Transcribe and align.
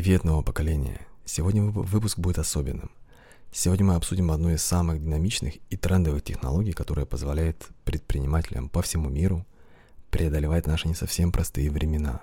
Привет, 0.00 0.22
новое 0.22 0.44
поколение! 0.44 1.00
Сегодня 1.24 1.60
выпуск 1.64 2.20
будет 2.20 2.38
особенным. 2.38 2.92
Сегодня 3.50 3.84
мы 3.84 3.94
обсудим 3.96 4.30
одну 4.30 4.50
из 4.50 4.62
самых 4.62 5.02
динамичных 5.02 5.54
и 5.70 5.76
трендовых 5.76 6.22
технологий, 6.22 6.70
которая 6.70 7.04
позволяет 7.04 7.66
предпринимателям 7.82 8.68
по 8.68 8.80
всему 8.80 9.08
миру 9.08 9.44
преодолевать 10.10 10.68
наши 10.68 10.86
не 10.86 10.94
совсем 10.94 11.32
простые 11.32 11.68
времена. 11.68 12.20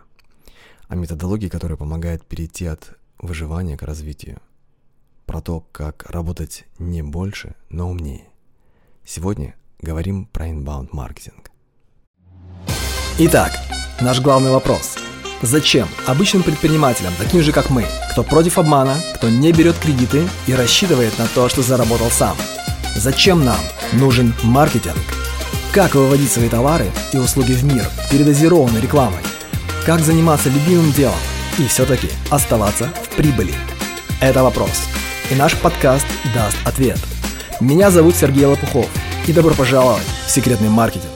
О 0.88 0.96
методологии, 0.96 1.50
которая 1.50 1.78
помогает 1.78 2.26
перейти 2.26 2.66
от 2.66 2.98
выживания 3.18 3.76
к 3.76 3.84
развитию. 3.84 4.40
Про 5.26 5.42
то, 5.42 5.60
как 5.74 6.10
работать 6.10 6.64
не 6.80 7.02
больше, 7.02 7.56
но 7.68 7.90
умнее. 7.90 8.30
Сегодня 9.04 9.54
говорим 9.82 10.28
про 10.28 10.48
inbound 10.48 10.92
маркетинг. 10.94 11.52
Итак, 13.18 13.52
наш 14.00 14.22
главный 14.22 14.52
вопрос– 14.52 14.98
Зачем 15.42 15.88
обычным 16.06 16.44
предпринимателям, 16.44 17.14
таким 17.18 17.42
же 17.42 17.52
как 17.52 17.70
мы, 17.70 17.86
кто 18.12 18.24
против 18.24 18.58
обмана, 18.58 18.96
кто 19.16 19.30
не 19.30 19.52
берет 19.52 19.78
кредиты 19.78 20.28
и 20.48 20.54
рассчитывает 20.54 21.18
на 21.20 21.28
то, 21.28 21.50
что 21.50 21.62
заработал 21.62 22.10
сам? 22.10 22.38
Зачем 22.96 23.44
нам 23.44 23.60
нужен 23.94 24.34
маркетинг? 24.44 24.96
Как 25.74 25.94
выводить 25.94 26.32
свои 26.32 26.48
товары 26.48 26.90
и 27.12 27.18
услуги 27.18 27.52
в 27.52 27.66
мир 27.66 27.86
передозированной 28.10 28.80
рекламой? 28.80 29.20
Как 29.86 30.00
заниматься 30.00 30.50
любимым 30.50 30.92
делом 30.94 31.20
и 31.58 31.68
все-таки 31.68 32.10
оставаться 32.32 32.86
в 33.04 33.10
прибыли? 33.16 33.54
Это 34.22 34.42
вопрос. 34.42 34.88
И 35.30 35.36
наш 35.36 35.56
подкаст 35.60 36.08
даст 36.34 36.58
ответ. 36.66 37.00
Меня 37.60 37.92
зовут 37.92 38.16
Сергей 38.16 38.46
Лопухов. 38.46 38.90
И 39.28 39.34
добро 39.34 39.54
пожаловать 39.54 40.06
в 40.28 40.30
секретный 40.30 40.70
маркетинг. 40.70 41.12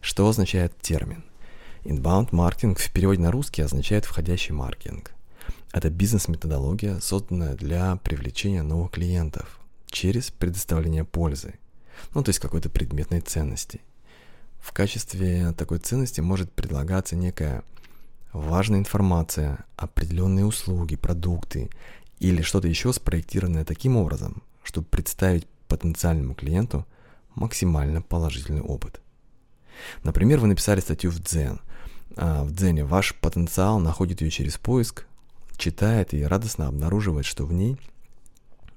Что 0.00 0.28
означает 0.28 0.72
термин? 0.80 1.24
Inbound 1.84 2.28
маркетинг 2.32 2.78
в 2.78 2.92
переводе 2.92 3.20
на 3.20 3.30
русский 3.30 3.62
означает 3.62 4.04
входящий 4.04 4.52
маркетинг. 4.52 5.12
Это 5.72 5.88
бизнес-методология, 5.88 7.00
созданная 7.00 7.54
для 7.54 7.96
привлечения 7.96 8.62
новых 8.62 8.90
клиентов 8.90 9.58
через 9.86 10.30
предоставление 10.30 11.04
пользы, 11.04 11.54
ну 12.14 12.22
то 12.22 12.30
есть 12.30 12.38
какой-то 12.38 12.68
предметной 12.68 13.20
ценности. 13.20 13.80
В 14.60 14.72
качестве 14.72 15.52
такой 15.52 15.78
ценности 15.78 16.20
может 16.20 16.52
предлагаться 16.52 17.16
некая 17.16 17.62
важная 18.32 18.78
информация, 18.78 19.64
определенные 19.76 20.44
услуги, 20.44 20.96
продукты 20.96 21.70
или 22.18 22.42
что-то 22.42 22.68
еще 22.68 22.92
спроектированное 22.92 23.64
таким 23.64 23.96
образом, 23.96 24.42
чтобы 24.62 24.86
представить 24.88 25.46
потенциальному 25.66 26.34
клиенту 26.34 26.86
максимально 27.34 28.02
положительный 28.02 28.60
опыт. 28.60 29.00
Например, 30.02 30.40
вы 30.40 30.48
написали 30.48 30.80
статью 30.80 31.10
в 31.10 31.20
Дзен, 31.20 31.60
а, 32.16 32.44
в 32.44 32.52
Дзене 32.52 32.84
ваш 32.84 33.14
потенциал 33.14 33.78
находит 33.78 34.20
ее 34.20 34.30
через 34.30 34.58
поиск, 34.58 35.06
читает 35.56 36.14
и 36.14 36.22
радостно 36.22 36.68
обнаруживает, 36.68 37.26
что 37.26 37.46
в 37.46 37.52
ней 37.52 37.76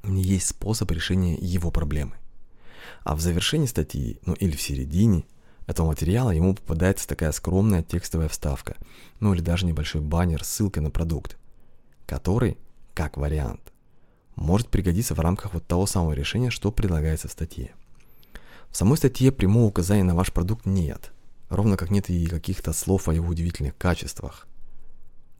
есть 0.03 0.47
способ 0.47 0.91
решения 0.91 1.35
его 1.35 1.71
проблемы. 1.71 2.13
А 3.03 3.15
в 3.15 3.21
завершении 3.21 3.67
статьи, 3.67 4.19
ну 4.25 4.33
или 4.33 4.55
в 4.55 4.61
середине 4.61 5.23
этого 5.65 5.87
материала 5.87 6.31
ему 6.31 6.55
попадается 6.55 7.07
такая 7.07 7.31
скромная 7.31 7.83
текстовая 7.83 8.27
вставка, 8.27 8.75
ну 9.19 9.33
или 9.33 9.41
даже 9.41 9.65
небольшой 9.65 10.01
баннер 10.01 10.43
с 10.43 10.47
ссылкой 10.47 10.83
на 10.83 10.91
продукт, 10.91 11.37
который, 12.05 12.57
как 12.93 13.17
вариант, 13.17 13.61
может 14.35 14.69
пригодиться 14.69 15.15
в 15.15 15.19
рамках 15.19 15.53
вот 15.53 15.65
того 15.65 15.85
самого 15.85 16.13
решения, 16.13 16.49
что 16.49 16.71
предлагается 16.71 17.27
в 17.27 17.31
статье. 17.31 17.71
В 18.69 18.77
самой 18.77 18.97
статье 18.97 19.31
прямого 19.31 19.65
указания 19.65 20.03
на 20.03 20.15
ваш 20.15 20.33
продукт 20.33 20.65
нет, 20.65 21.11
ровно 21.55 21.77
как 21.77 21.91
нет 21.91 22.09
и 22.09 22.25
каких-то 22.25 22.73
слов 22.73 23.07
о 23.07 23.13
его 23.13 23.29
удивительных 23.29 23.77
качествах. 23.77 24.47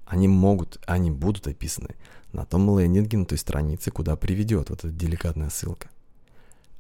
Они 0.06 0.28
могут, 0.28 0.80
они 0.86 1.12
будут 1.12 1.48
описаны 1.48 1.96
на 2.32 2.46
том 2.46 2.78
лендинге 2.78 3.18
на 3.18 3.26
той 3.26 3.38
странице, 3.38 3.92
куда 3.92 4.16
приведет 4.16 4.70
вот 4.70 4.80
эта 4.80 4.90
деликатная 4.90 5.50
ссылка. 5.50 5.90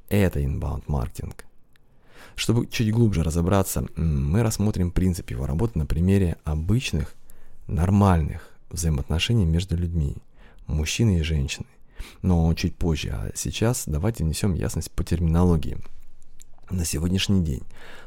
Это 0.10 0.40
inbound 0.40 0.84
маркетинг. 0.88 1.46
Чтобы 2.36 2.68
чуть 2.68 2.92
глубже 2.92 3.24
разобраться, 3.24 3.86
мы 3.96 4.44
рассмотрим 4.44 4.92
принцип 4.92 5.30
его 5.30 5.46
работы 5.46 5.78
на 5.78 5.86
примере 5.86 6.38
обычных, 6.44 7.14
нормальных 7.68 8.50
взаимоотношений 8.70 9.46
между 9.46 9.78
людьми, 9.78 10.18
мужчиной 10.68 11.20
и 11.20 11.24
женщиной. 11.24 11.68
Но 12.22 12.54
чуть 12.56 12.76
позже, 12.76 13.10
а 13.10 13.32
сейчас 13.36 13.84
давайте 13.86 14.24
внесем 14.24 14.54
ясность 14.54 14.92
по 14.92 15.04
терминологии– 15.04 15.78
на 16.70 16.86
сегодняшний 16.86 17.44
день, 17.44 17.64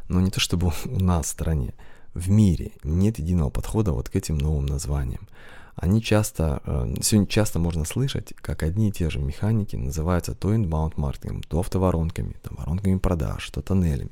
но 0.09 0.21
не 0.21 0.31
то 0.31 0.41
чтобы 0.41 0.73
у 0.85 1.01
нас 1.01 1.27
в 1.27 1.31
стране, 1.31 1.75
в 2.15 2.31
мире 2.31 2.73
нет 2.83 3.19
единого 3.19 3.51
подхода 3.51 3.93
вот 3.93 4.09
к 4.09 4.17
этим 4.17 4.39
новым 4.39 4.67
названиям. 4.67 5.29
Они 5.75 6.03
часто, 6.03 6.63
э, 6.65 6.95
сегодня 7.03 7.27
часто 7.29 7.59
можно 7.59 7.85
слышать, 7.85 8.33
как 8.37 8.63
одни 8.63 8.89
и 8.89 8.93
те 8.93 9.11
же 9.11 9.19
механики 9.19 9.77
называются 9.77 10.35
то 10.35 10.55
inbound 10.55 10.95
маркетингом, 10.97 11.43
то 11.43 11.61
автоворонками, 11.61 12.35
то 12.43 12.55
воронками 12.55 12.97
продаж, 12.97 13.51
то 13.51 13.61
тоннелями. 13.61 14.11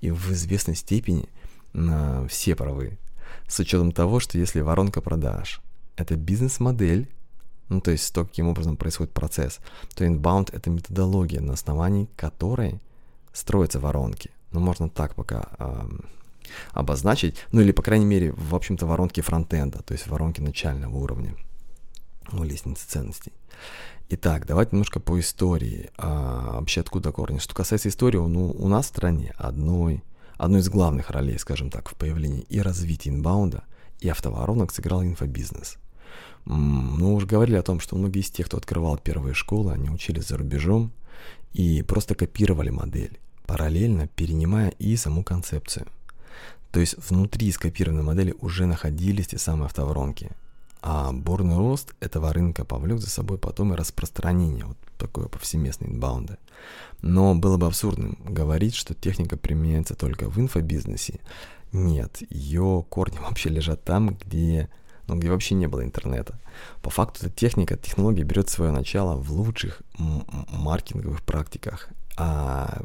И 0.00 0.10
в 0.10 0.32
известной 0.32 0.74
степени 0.74 1.28
на 1.74 2.26
все 2.28 2.56
правы. 2.56 2.98
С 3.46 3.58
учетом 3.60 3.92
того, 3.92 4.20
что 4.20 4.38
если 4.38 4.60
воронка 4.60 5.02
продаж– 5.02 5.60
это 5.96 6.16
бизнес-модель, 6.16 7.08
ну 7.68 7.82
то 7.82 7.90
есть 7.90 8.12
то, 8.14 8.24
каким 8.24 8.48
образом 8.48 8.78
происходит 8.78 9.12
процесс, 9.12 9.58
то 9.94 10.04
inbound– 10.06 10.48
это 10.52 10.70
методология, 10.70 11.42
на 11.42 11.52
основании 11.52 12.08
которой 12.16 12.80
строятся 13.36 13.80
воронки. 13.80 14.30
Ну, 14.52 14.60
можно 14.60 14.88
так 14.88 15.14
пока 15.14 15.48
э, 15.58 15.88
обозначить. 16.72 17.36
Ну, 17.52 17.60
или, 17.60 17.72
по 17.72 17.82
крайней 17.82 18.06
мере, 18.06 18.32
в 18.32 18.54
общем-то, 18.54 18.86
воронки 18.86 19.20
фронтенда, 19.20 19.82
то 19.82 19.92
есть 19.92 20.06
воронки 20.06 20.40
начального 20.40 20.96
уровня, 20.96 21.34
ну, 22.32 22.44
лестницы 22.44 22.86
ценностей. 22.86 23.32
Итак, 24.08 24.46
давайте 24.46 24.72
немножко 24.72 25.00
по 25.00 25.18
истории. 25.18 25.90
А, 25.96 26.60
вообще, 26.60 26.80
откуда 26.80 27.12
корни? 27.12 27.38
Что 27.38 27.54
касается 27.54 27.88
истории, 27.88 28.18
ну, 28.18 28.50
у 28.50 28.68
нас 28.68 28.86
в 28.86 28.88
стране 28.88 29.34
одной, 29.36 30.02
одной 30.36 30.60
из 30.60 30.68
главных 30.68 31.10
ролей, 31.10 31.38
скажем 31.38 31.70
так, 31.70 31.88
в 31.88 31.94
появлении 31.94 32.46
и 32.48 32.60
развитии 32.60 33.08
инбаунда 33.08 33.64
и 34.00 34.08
автоворонок 34.08 34.72
сыграл 34.72 35.02
инфобизнес. 35.02 35.78
Мы 36.44 37.12
уже 37.12 37.26
говорили 37.26 37.56
о 37.56 37.62
том, 37.62 37.80
что 37.80 37.96
многие 37.96 38.20
из 38.20 38.30
тех, 38.30 38.46
кто 38.46 38.58
открывал 38.58 38.96
первые 38.96 39.34
школы, 39.34 39.72
они 39.72 39.90
учились 39.90 40.28
за 40.28 40.38
рубежом 40.38 40.92
и 41.52 41.82
просто 41.82 42.14
копировали 42.14 42.70
модель 42.70 43.18
параллельно 43.46 44.08
перенимая 44.08 44.70
и 44.78 44.96
саму 44.96 45.22
концепцию. 45.22 45.86
То 46.72 46.80
есть 46.80 46.96
внутри 47.08 47.50
скопированной 47.52 48.02
модели 48.02 48.34
уже 48.40 48.66
находились 48.66 49.28
те 49.28 49.38
самые 49.38 49.66
автоворонки. 49.66 50.30
А 50.82 51.10
бурный 51.12 51.56
рост 51.56 51.94
этого 52.00 52.32
рынка 52.32 52.64
повлек 52.64 53.00
за 53.00 53.08
собой 53.08 53.38
потом 53.38 53.72
и 53.72 53.76
распространение 53.76 54.66
вот 54.66 54.76
такое 54.98 55.26
повсеместное 55.26 55.88
инбаунда. 55.88 56.38
Но 57.02 57.34
было 57.34 57.56
бы 57.56 57.66
абсурдным 57.66 58.18
говорить, 58.24 58.74
что 58.74 58.94
техника 58.94 59.36
применяется 59.36 59.94
только 59.94 60.28
в 60.28 60.38
инфобизнесе. 60.38 61.20
Нет, 61.72 62.22
ее 62.30 62.84
корни 62.88 63.18
вообще 63.20 63.48
лежат 63.48 63.82
там, 63.84 64.16
где, 64.16 64.68
ну, 65.08 65.16
где 65.16 65.30
вообще 65.30 65.54
не 65.54 65.66
было 65.66 65.82
интернета. 65.82 66.38
По 66.82 66.90
факту 66.90 67.26
эта 67.26 67.34
техника, 67.34 67.76
технология 67.76 68.22
берет 68.22 68.48
свое 68.48 68.70
начало 68.70 69.16
в 69.16 69.32
лучших 69.32 69.82
маркетинговых 69.96 71.22
практиках 71.22 71.88
а 72.16 72.80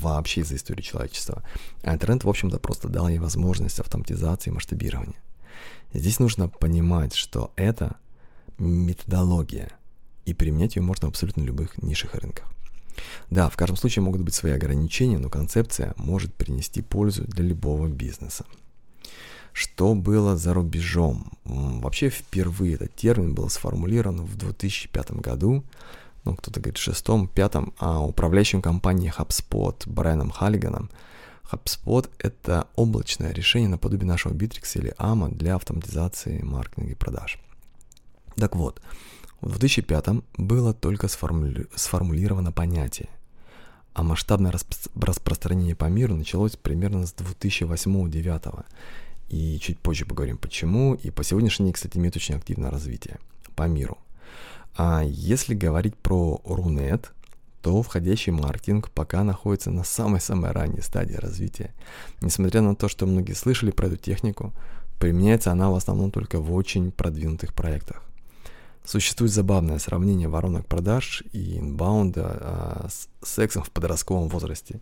вообще 0.00 0.44
за 0.44 0.56
историю 0.56 0.82
человечества. 0.82 1.42
А 1.82 1.96
тренд, 1.96 2.24
в 2.24 2.28
общем-то, 2.28 2.58
просто 2.58 2.88
дал 2.88 3.08
ей 3.08 3.18
возможность 3.18 3.80
автоматизации 3.80 4.50
и 4.50 4.52
масштабирования. 4.52 5.16
Здесь 5.92 6.18
нужно 6.18 6.48
понимать, 6.48 7.14
что 7.14 7.52
это 7.56 7.96
методология, 8.58 9.70
и 10.26 10.34
применять 10.34 10.76
ее 10.76 10.82
можно 10.82 11.08
в 11.08 11.10
абсолютно 11.10 11.42
любых 11.42 11.82
нишах 11.82 12.14
рынках. 12.14 12.50
Да, 13.30 13.48
в 13.48 13.56
каждом 13.56 13.76
случае 13.76 14.02
могут 14.02 14.22
быть 14.22 14.34
свои 14.34 14.52
ограничения, 14.52 15.18
но 15.18 15.28
концепция 15.28 15.94
может 15.96 16.34
принести 16.34 16.82
пользу 16.82 17.24
для 17.24 17.44
любого 17.44 17.88
бизнеса. 17.88 18.44
Что 19.52 19.94
было 19.94 20.36
за 20.36 20.52
рубежом? 20.52 21.32
Вообще 21.44 22.10
впервые 22.10 22.74
этот 22.74 22.94
термин 22.94 23.34
был 23.34 23.48
сформулирован 23.48 24.24
в 24.24 24.36
2005 24.36 25.12
году 25.12 25.64
ну, 26.24 26.36
кто-то 26.36 26.60
говорит 26.60 26.78
шестом, 26.78 27.28
пятом, 27.28 27.74
а 27.78 28.00
управляющим 28.00 28.62
компанией 28.62 29.12
HubSpot 29.16 29.76
Брайаном 29.86 30.30
Халлиганом. 30.30 30.90
HubSpot— 31.50 32.08
это 32.18 32.66
облачное 32.76 33.32
решение 33.32 33.68
наподобие 33.68 34.08
нашего 34.08 34.32
Bittrex 34.32 34.78
или 34.78 34.94
AMA 34.98 35.34
для 35.34 35.54
автоматизации 35.54 36.40
маркетинга 36.42 36.92
и 36.92 36.94
продаж. 36.94 37.38
Так 38.36 38.56
вот, 38.56 38.80
в 39.40 39.58
2005 39.58 40.24
было 40.38 40.72
только 40.72 41.08
сформули... 41.08 41.66
сформулировано 41.74 42.50
понятие, 42.50 43.10
а 43.92 44.02
масштабное 44.02 44.50
распро... 44.50 44.76
распространение 44.94 45.76
по 45.76 45.84
миру 45.84 46.16
началось 46.16 46.56
примерно 46.56 47.06
с 47.06 47.14
2008-2009. 47.14 48.64
И 49.28 49.58
чуть 49.58 49.78
позже 49.78 50.04
поговорим 50.06 50.38
почему. 50.38 50.94
И 50.94 51.10
по 51.10 51.22
сегодняшний 51.24 51.66
день, 51.66 51.72
кстати, 51.74 51.98
имеет 51.98 52.16
очень 52.16 52.34
активное 52.34 52.70
развитие 52.70 53.18
по 53.54 53.64
миру. 53.64 53.98
А 54.76 55.02
если 55.04 55.54
говорить 55.54 55.96
про 55.96 56.40
Рунет, 56.44 57.12
то 57.62 57.82
входящий 57.82 58.32
маркетинг 58.32 58.90
пока 58.90 59.24
находится 59.24 59.70
на 59.70 59.84
самой-самой 59.84 60.50
ранней 60.50 60.82
стадии 60.82 61.14
развития. 61.14 61.72
Несмотря 62.20 62.60
на 62.60 62.74
то, 62.74 62.88
что 62.88 63.06
многие 63.06 63.32
слышали 63.32 63.70
про 63.70 63.86
эту 63.86 63.96
технику, 63.96 64.52
Применяется 64.98 65.52
она 65.52 65.70
в 65.70 65.74
основном 65.74 66.10
только 66.10 66.40
в 66.40 66.52
очень 66.54 66.90
продвинутых 66.90 67.52
проектах. 67.52 68.02
Существует 68.84 69.32
забавное 69.32 69.78
сравнение 69.78 70.28
воронок 70.28 70.66
продаж 70.66 71.22
и 71.32 71.58
инбаунда 71.58 72.22
а, 72.24 72.88
с 72.88 73.08
сексом 73.22 73.62
в 73.62 73.70
подростковом 73.70 74.28
возрасте. 74.28 74.74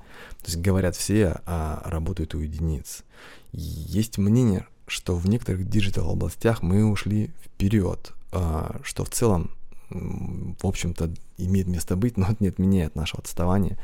То 0.43 0.47
есть 0.47 0.59
говорят 0.59 0.97
все, 0.97 1.41
а 1.47 1.83
работают 1.85 2.35
у 2.35 2.41
единиц. 2.41 3.05
Есть 3.53 4.19
мнение, 4.19 4.67
что 4.87 5.15
в 5.15 5.29
некоторых 5.29 5.69
digital 5.69 6.11
областях 6.11 6.63
мы 6.63 6.85
ушли 6.85 7.31
вперед, 7.45 8.13
а, 8.33 8.81
что 8.83 9.05
в 9.05 9.11
целом, 9.11 9.51
в 9.93 10.67
общем-то, 10.67 11.13
имеет 11.39 11.67
место 11.67 11.97
быть, 11.97 12.17
но 12.17 12.27
это 12.27 12.37
не 12.41 12.49
отменяет 12.49 12.95
нашего 12.95 13.21
отставания. 13.21 13.79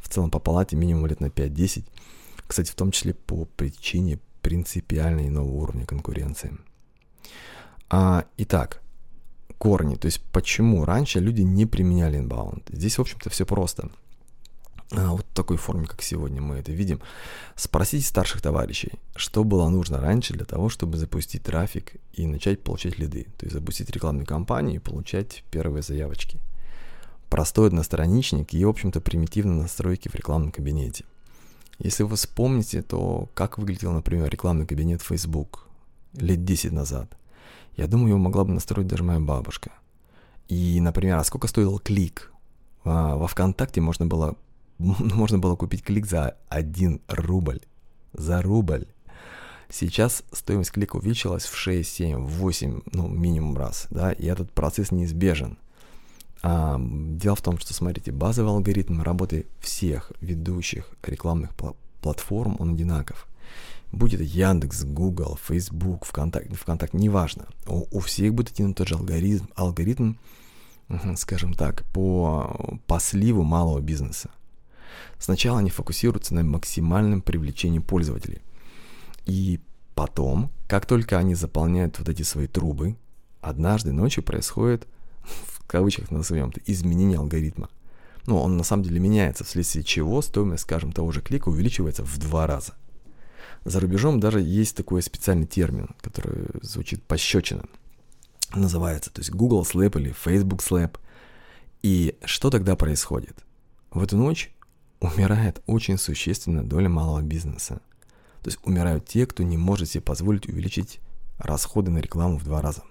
В 0.00 0.08
целом 0.08 0.30
по 0.30 0.38
палате 0.38 0.76
минимум 0.76 1.06
лет 1.06 1.20
на 1.20 1.26
5-10. 1.26 1.84
Кстати, 2.46 2.70
в 2.70 2.74
том 2.74 2.90
числе 2.90 3.14
по 3.14 3.44
причине 3.56 4.18
принципиально 4.42 5.26
иного 5.26 5.48
уровня 5.48 5.86
конкуренции. 5.86 6.56
А, 7.90 8.24
итак, 8.36 8.80
корни, 9.58 9.96
то 9.96 10.06
есть 10.06 10.22
почему 10.32 10.84
раньше 10.84 11.20
люди 11.20 11.42
не 11.42 11.66
применяли 11.66 12.18
inbound. 12.18 12.62
Здесь, 12.72 12.98
в 12.98 13.02
общем-то, 13.02 13.30
все 13.30 13.44
просто. 13.44 13.90
А, 14.92 15.10
вот 15.12 15.24
в 15.24 15.34
такой 15.34 15.56
форме, 15.56 15.86
как 15.86 16.02
сегодня 16.02 16.42
мы 16.42 16.56
это 16.56 16.72
видим. 16.72 17.00
Спросите 17.54 18.04
старших 18.04 18.42
товарищей, 18.42 18.92
что 19.14 19.44
было 19.44 19.68
нужно 19.68 20.00
раньше 20.00 20.34
для 20.34 20.44
того, 20.44 20.68
чтобы 20.68 20.98
запустить 20.98 21.44
трафик 21.44 21.94
и 22.12 22.26
начать 22.26 22.62
получать 22.62 22.98
лиды, 22.98 23.26
то 23.38 23.46
есть 23.46 23.54
запустить 23.54 23.90
рекламную 23.90 24.26
кампанию 24.26 24.76
и 24.76 24.78
получать 24.78 25.44
первые 25.50 25.82
заявочки. 25.82 26.40
Простой 27.28 27.68
одностраничник 27.68 28.52
и, 28.52 28.64
в 28.64 28.68
общем-то, 28.68 29.00
примитивные 29.00 29.62
настройки 29.62 30.08
в 30.08 30.14
рекламном 30.16 30.50
кабинете. 30.50 31.04
Если 31.78 32.02
вы 32.02 32.16
вспомните, 32.16 32.82
то 32.82 33.28
как 33.34 33.56
выглядел, 33.58 33.92
например, 33.92 34.28
рекламный 34.28 34.66
кабинет 34.66 35.00
Facebook 35.02 35.68
лет 36.14 36.44
10 36.44 36.72
назад. 36.72 37.16
Я 37.76 37.86
думаю, 37.86 38.10
его 38.10 38.18
могла 38.18 38.44
бы 38.44 38.52
настроить 38.52 38.88
даже 38.88 39.04
моя 39.04 39.20
бабушка. 39.20 39.70
И, 40.48 40.80
например, 40.80 41.18
а 41.18 41.24
сколько 41.24 41.46
стоил 41.46 41.78
клик? 41.78 42.32
А, 42.84 43.14
во 43.14 43.28
ВКонтакте 43.28 43.80
можно 43.80 44.06
было, 44.06 44.36
можно 45.14 45.38
было 45.38 45.56
купить 45.56 45.82
клик 45.82 46.06
за 46.06 46.36
1 46.48 47.02
рубль. 47.08 47.60
За 48.12 48.42
рубль. 48.42 48.86
Сейчас 49.68 50.24
стоимость 50.32 50.72
клика 50.72 50.96
увеличилась 50.96 51.44
в 51.44 51.56
6, 51.56 51.88
7, 51.88 52.24
8, 52.26 52.80
ну, 52.92 53.08
минимум 53.08 53.56
раз, 53.56 53.86
да, 53.90 54.10
и 54.10 54.26
этот 54.26 54.50
процесс 54.50 54.90
неизбежен. 54.90 55.58
А, 56.42 56.80
дело 56.80 57.36
в 57.36 57.42
том, 57.42 57.58
что, 57.58 57.72
смотрите, 57.72 58.10
базовый 58.10 58.50
алгоритм 58.50 59.02
работы 59.02 59.46
всех 59.60 60.10
ведущих 60.20 60.90
рекламных 61.04 61.50
платформ, 62.00 62.56
он 62.58 62.74
одинаков. 62.74 63.28
Будь 63.92 64.14
это 64.14 64.24
Яндекс, 64.24 64.84
Google, 64.84 65.38
Facebook, 65.40 66.04
ВКонтакте, 66.04 66.54
ВКонтакте, 66.54 66.96
неважно. 66.96 67.46
У, 67.66 67.86
у 67.90 68.00
всех 68.00 68.34
будет 68.34 68.52
один 68.52 68.70
и 68.70 68.74
тот 68.74 68.88
же 68.88 68.94
алгоритм, 68.94 69.44
алгоритм, 69.54 70.14
скажем 71.16 71.54
так, 71.54 71.84
по, 71.92 72.80
по 72.86 72.98
сливу 72.98 73.42
малого 73.44 73.80
бизнеса. 73.80 74.30
Сначала 75.18 75.58
они 75.58 75.70
фокусируются 75.70 76.34
на 76.34 76.42
максимальном 76.42 77.22
привлечении 77.22 77.78
пользователей. 77.78 78.42
И 79.26 79.60
потом, 79.94 80.50
как 80.68 80.86
только 80.86 81.18
они 81.18 81.34
заполняют 81.34 81.98
вот 81.98 82.08
эти 82.08 82.22
свои 82.22 82.46
трубы, 82.46 82.96
однажды 83.40 83.92
ночью 83.92 84.22
происходит, 84.22 84.86
в 85.22 85.66
кавычках 85.66 86.10
назовем 86.10 86.50
это, 86.50 86.60
изменение 86.66 87.18
алгоритма. 87.18 87.68
Ну, 88.26 88.38
он 88.38 88.56
на 88.56 88.64
самом 88.64 88.82
деле 88.82 89.00
меняется, 89.00 89.44
вследствие 89.44 89.82
чего 89.82 90.20
стоимость, 90.22 90.64
скажем, 90.64 90.92
того 90.92 91.10
же 91.10 91.20
клика 91.20 91.48
увеличивается 91.48 92.04
в 92.04 92.18
два 92.18 92.46
раза– 92.46 92.74
за 93.64 93.80
рубежом 93.80 94.20
даже 94.20 94.40
есть 94.40 94.76
такой 94.76 95.02
специальный 95.02 95.46
термин, 95.46 95.90
который 96.00 96.46
звучит 96.62 97.02
пощечина. 97.02 97.64
Называется, 98.54 99.10
то 99.10 99.20
есть 99.20 99.30
Google 99.30 99.62
Slap 99.62 99.98
или 100.00 100.12
Facebook 100.12 100.60
Slap. 100.60 100.98
И 101.82 102.16
что 102.24 102.50
тогда 102.50 102.74
происходит? 102.74 103.44
В 103.90 104.02
эту 104.02 104.16
ночь 104.16 104.52
умирает 105.00 105.62
очень 105.66 105.98
существенная 105.98 106.62
доля 106.62 106.88
малого 106.88 107.22
бизнеса. 107.22 107.80
То 108.42 108.48
есть 108.48 108.58
умирают 108.64 109.06
те, 109.06 109.26
кто 109.26 109.42
не 109.42 109.56
может 109.56 109.90
себе 109.90 110.02
позволить 110.02 110.48
увеличить 110.48 111.00
расходы 111.38 111.90
на 111.90 111.98
рекламу 111.98 112.38
в 112.38 112.44
два 112.44 112.62
раза. 112.62 112.82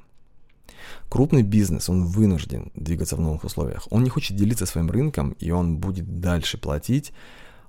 Крупный 1.09 1.43
бизнес, 1.43 1.89
он 1.89 2.05
вынужден 2.05 2.71
двигаться 2.75 3.15
в 3.15 3.21
новых 3.21 3.43
условиях. 3.43 3.87
Он 3.91 4.03
не 4.03 4.09
хочет 4.09 4.37
делиться 4.37 4.65
своим 4.65 4.89
рынком, 4.89 5.31
и 5.39 5.51
он 5.51 5.77
будет 5.77 6.19
дальше 6.19 6.57
платить 6.57 7.13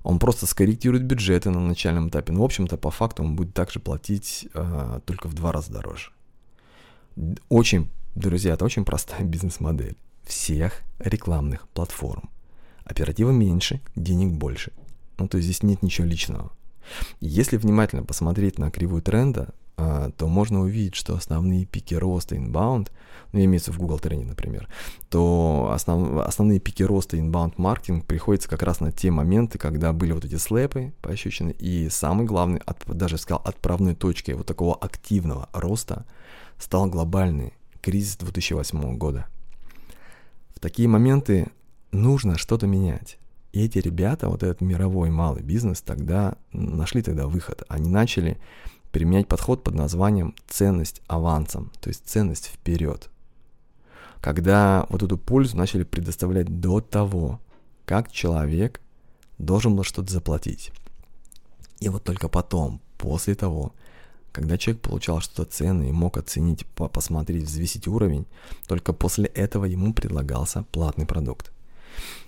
он 0.03 0.19
просто 0.19 0.47
скорректирует 0.47 1.03
бюджеты 1.03 1.49
на 1.49 1.59
начальном 1.59 2.09
этапе. 2.09 2.33
Ну, 2.33 2.41
в 2.41 2.45
общем-то, 2.45 2.77
по 2.77 2.91
факту 2.91 3.23
он 3.23 3.35
будет 3.35 3.53
также 3.53 3.79
платить 3.79 4.47
э, 4.53 4.99
только 5.05 5.27
в 5.27 5.33
два 5.33 5.51
раза 5.51 5.71
дороже. 5.71 6.11
Очень, 7.49 7.89
друзья, 8.15 8.53
это 8.53 8.65
очень 8.65 8.85
простая 8.85 9.21
бизнес-модель 9.25 9.95
всех 10.23 10.81
рекламных 10.99 11.67
платформ. 11.69 12.29
Оператива 12.83 13.31
меньше, 13.31 13.81
денег 13.95 14.31
больше. 14.33 14.71
Ну, 15.17 15.27
то 15.27 15.37
есть 15.37 15.45
здесь 15.47 15.63
нет 15.63 15.83
ничего 15.83 16.07
личного. 16.07 16.51
Если 17.19 17.57
внимательно 17.57 18.03
посмотреть 18.03 18.57
на 18.57 18.71
кривую 18.71 19.01
тренда, 19.01 19.53
а, 19.77 20.11
то 20.11 20.27
можно 20.27 20.61
увидеть, 20.61 20.95
что 20.95 21.15
основные 21.15 21.65
пики 21.65 21.95
роста 21.95 22.35
inbound, 22.35 22.89
ну, 23.31 23.43
имеется 23.43 23.71
в 23.71 23.77
Google 23.77 23.99
тренде, 23.99 24.25
например, 24.25 24.67
то 25.09 25.71
основ, 25.73 26.19
основные 26.19 26.59
пики 26.59 26.83
роста 26.83 27.17
inbound 27.17 27.53
маркетинг 27.57 28.05
приходится 28.05 28.49
как 28.49 28.61
раз 28.63 28.79
на 28.79 28.91
те 28.91 29.09
моменты, 29.09 29.57
когда 29.57 29.93
были 29.93 30.11
вот 30.11 30.25
эти 30.25 30.35
слэпы 30.35 30.93
пощечины, 31.01 31.51
и 31.57 31.89
самый 31.89 32.25
главный, 32.25 32.59
от, 32.65 32.77
даже 32.85 33.17
сказал, 33.17 33.41
отправной 33.45 33.95
точкой 33.95 34.35
вот 34.35 34.45
такого 34.45 34.75
активного 34.75 35.49
роста 35.53 36.05
стал 36.59 36.87
глобальный 36.87 37.53
кризис 37.81 38.17
2008 38.17 38.97
года. 38.97 39.25
В 40.53 40.59
такие 40.59 40.87
моменты 40.87 41.47
нужно 41.91 42.37
что-то 42.37 42.67
менять. 42.67 43.17
И 43.51 43.65
эти 43.65 43.79
ребята, 43.79 44.29
вот 44.29 44.43
этот 44.43 44.61
мировой 44.61 45.09
малый 45.09 45.43
бизнес, 45.43 45.81
тогда 45.81 46.35
нашли 46.53 47.01
тогда 47.01 47.27
выход. 47.27 47.63
Они 47.67 47.89
начали 47.89 48.37
применять 48.91 49.27
подход 49.27 49.63
под 49.63 49.75
названием 49.75 50.35
ценность 50.47 51.01
авансом, 51.07 51.71
то 51.81 51.89
есть 51.89 52.07
ценность 52.07 52.47
вперед. 52.47 53.09
Когда 54.21 54.85
вот 54.89 55.03
эту 55.03 55.17
пользу 55.17 55.57
начали 55.57 55.83
предоставлять 55.83 56.59
до 56.59 56.79
того, 56.79 57.39
как 57.85 58.11
человек 58.11 58.79
должен 59.37 59.75
был 59.75 59.83
что-то 59.83 60.13
заплатить. 60.13 60.71
И 61.79 61.89
вот 61.89 62.03
только 62.03 62.29
потом, 62.29 62.79
после 62.97 63.33
того, 63.35 63.73
когда 64.31 64.57
человек 64.57 64.81
получал 64.83 65.19
что-то 65.19 65.51
ценное 65.51 65.89
и 65.89 65.91
мог 65.91 66.17
оценить, 66.17 66.65
посмотреть, 66.65 67.43
взвесить 67.43 67.87
уровень, 67.87 68.25
только 68.67 68.93
после 68.93 69.25
этого 69.25 69.65
ему 69.65 69.93
предлагался 69.93 70.63
платный 70.71 71.05
продукт. 71.05 71.51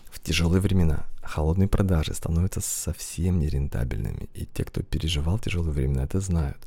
В 0.10 0.20
тяжелые 0.20 0.62
времена 0.62 1.06
холодные 1.22 1.68
продажи 1.68 2.14
становятся 2.14 2.62
совсем 2.62 3.40
нерентабельными, 3.40 4.30
и 4.34 4.46
те, 4.46 4.64
кто 4.64 4.82
переживал 4.82 5.40
тяжелые 5.40 5.74
времена, 5.74 6.04
это 6.04 6.20
знают. 6.20 6.58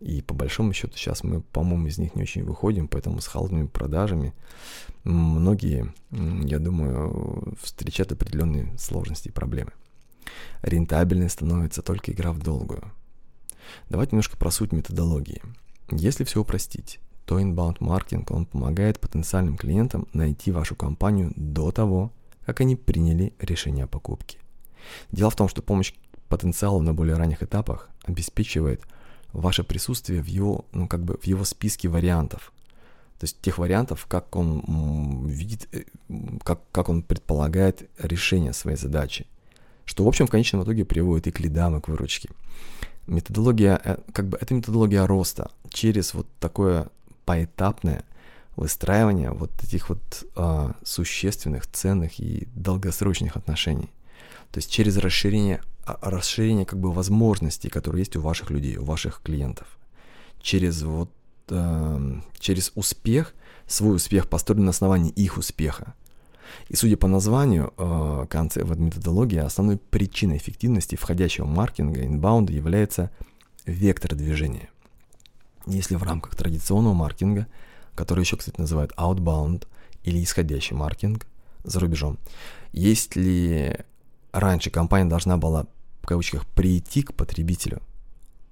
И 0.00 0.22
по 0.22 0.34
большому 0.34 0.72
счету 0.72 0.96
сейчас 0.96 1.22
мы, 1.22 1.40
по-моему, 1.40 1.86
из 1.86 1.98
них 1.98 2.14
не 2.14 2.22
очень 2.22 2.44
выходим, 2.44 2.88
поэтому 2.88 3.20
с 3.20 3.26
холодными 3.26 3.66
продажами 3.66 4.34
многие, 5.04 5.92
я 6.10 6.58
думаю, 6.58 7.54
встречают 7.62 8.12
определенные 8.12 8.76
сложности 8.78 9.28
и 9.28 9.32
проблемы. 9.32 9.72
Рентабельной 10.62 11.28
становится 11.28 11.82
только 11.82 12.12
игра 12.12 12.32
в 12.32 12.38
долгую. 12.38 12.90
Давайте 13.88 14.12
немножко 14.12 14.36
про 14.36 14.50
суть 14.50 14.72
методологии. 14.72 15.42
Если 15.90 16.24
все 16.24 16.40
упростить, 16.40 17.00
то 17.26 17.38
inbound 17.38 17.76
маркетинг, 17.80 18.30
он 18.30 18.46
помогает 18.46 19.00
потенциальным 19.00 19.56
клиентам 19.56 20.06
найти 20.12 20.50
вашу 20.50 20.74
компанию 20.74 21.32
до 21.36 21.70
того, 21.70 22.12
как 22.46 22.60
они 22.60 22.76
приняли 22.76 23.32
решение 23.40 23.84
о 23.84 23.88
покупке. 23.88 24.38
Дело 25.12 25.30
в 25.30 25.36
том, 25.36 25.48
что 25.48 25.62
помощь 25.62 25.92
потенциалу 26.28 26.80
на 26.80 26.94
более 26.94 27.16
ранних 27.16 27.42
этапах 27.42 27.88
обеспечивает 28.04 28.82
ваше 29.32 29.64
присутствие 29.64 30.22
в 30.22 30.26
его, 30.26 30.64
ну, 30.72 30.88
как 30.88 31.04
бы 31.04 31.18
в 31.20 31.24
его 31.24 31.44
списке 31.44 31.88
вариантов. 31.88 32.52
То 33.18 33.24
есть 33.24 33.40
тех 33.40 33.58
вариантов, 33.58 34.06
как 34.06 34.34
он 34.36 35.26
видит, 35.26 35.68
э, 35.72 35.84
как, 36.42 36.60
как 36.72 36.88
он 36.88 37.02
предполагает 37.02 37.88
решение 37.98 38.52
своей 38.52 38.76
задачи. 38.76 39.26
Что, 39.84 40.04
в 40.04 40.08
общем, 40.08 40.26
в 40.26 40.30
конечном 40.30 40.62
итоге 40.62 40.84
приводит 40.84 41.26
и 41.26 41.30
к 41.30 41.40
лидам, 41.40 41.76
и 41.76 41.80
к 41.80 41.88
выручке. 41.88 42.30
Методология, 43.06 43.80
э, 43.82 43.98
как 44.12 44.28
бы, 44.28 44.38
это 44.40 44.54
методология 44.54 45.06
роста 45.06 45.50
через 45.68 46.14
вот 46.14 46.26
такое 46.40 46.88
поэтапное 47.24 48.04
выстраивания 48.56 49.30
вот 49.30 49.50
этих 49.62 49.88
вот 49.88 50.24
а, 50.36 50.74
существенных, 50.84 51.66
ценных 51.66 52.20
и 52.20 52.46
долгосрочных 52.54 53.36
отношений. 53.36 53.90
То 54.50 54.58
есть 54.58 54.70
через 54.70 54.96
расширение, 54.96 55.60
а, 55.84 55.98
расширение 56.02 56.66
как 56.66 56.78
бы 56.78 56.92
возможностей, 56.92 57.68
которые 57.68 58.00
есть 58.00 58.16
у 58.16 58.20
ваших 58.20 58.50
людей, 58.50 58.76
у 58.76 58.84
ваших 58.84 59.20
клиентов. 59.22 59.66
Через 60.40 60.82
вот 60.82 61.10
а, 61.48 62.20
через 62.38 62.72
успех, 62.74 63.34
свой 63.66 63.96
успех 63.96 64.28
построен 64.28 64.64
на 64.64 64.70
основании 64.70 65.10
их 65.10 65.36
успеха. 65.38 65.94
И 66.68 66.76
судя 66.76 66.96
по 66.96 67.08
названию 67.08 67.72
э, 67.76 68.26
концепт 68.28 68.76
методологии, 68.76 69.38
основной 69.38 69.76
причиной 69.76 70.36
эффективности 70.36 70.96
входящего 70.96 71.46
маркетинга 71.46 72.04
инбаунда 72.04 72.52
является 72.52 73.10
вектор 73.66 74.14
движения. 74.14 74.68
Если 75.66 75.96
в 75.96 76.02
рамках 76.02 76.36
традиционного 76.36 76.94
маркетинга, 76.94 77.46
который 77.94 78.20
еще, 78.20 78.36
кстати, 78.36 78.60
называют 78.60 78.92
outbound 78.96 79.66
или 80.02 80.22
исходящий 80.22 80.76
маркетинг 80.76 81.26
за 81.62 81.80
рубежом, 81.80 82.18
если 82.72 83.84
раньше 84.32 84.70
компания 84.70 85.08
должна 85.08 85.36
была 85.36 85.66
в 86.02 86.06
кавычках 86.06 86.46
прийти 86.46 87.02
к 87.02 87.14
потребителю, 87.14 87.80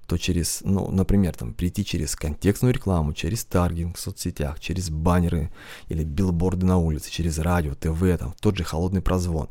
то 0.07 0.17
через, 0.17 0.63
ну, 0.65 0.91
например, 0.91 1.35
там, 1.35 1.55
прийти 1.55 1.85
через 1.85 2.17
контекстную 2.17 2.75
рекламу, 2.75 3.13
через 3.13 3.45
таргетинг 3.45 3.97
в 3.97 4.01
соцсетях, 4.01 4.61
через 4.61 4.91
баннеры 4.91 5.51
или 5.89 6.05
билборды 6.05 6.67
на 6.67 6.79
улице, 6.79 7.11
через 7.11 7.39
радио, 7.39 7.75
ТВ, 7.75 8.19
там, 8.19 8.35
тот 8.41 8.57
же 8.57 8.65
холодный 8.65 9.03
прозвон, 9.03 9.49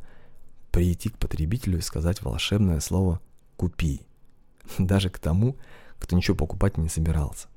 прийти 0.72 1.10
к 1.10 1.18
потребителю 1.18 1.80
и 1.80 1.82
сказать 1.82 2.22
волшебное 2.22 2.80
слово 2.80 3.20
«купи», 3.56 4.02
даже 4.78 5.10
к 5.10 5.20
тому, 5.20 5.58
кто 6.00 6.16
ничего 6.16 6.36
покупать 6.36 6.78
не 6.78 6.90
собирался, 6.90 7.48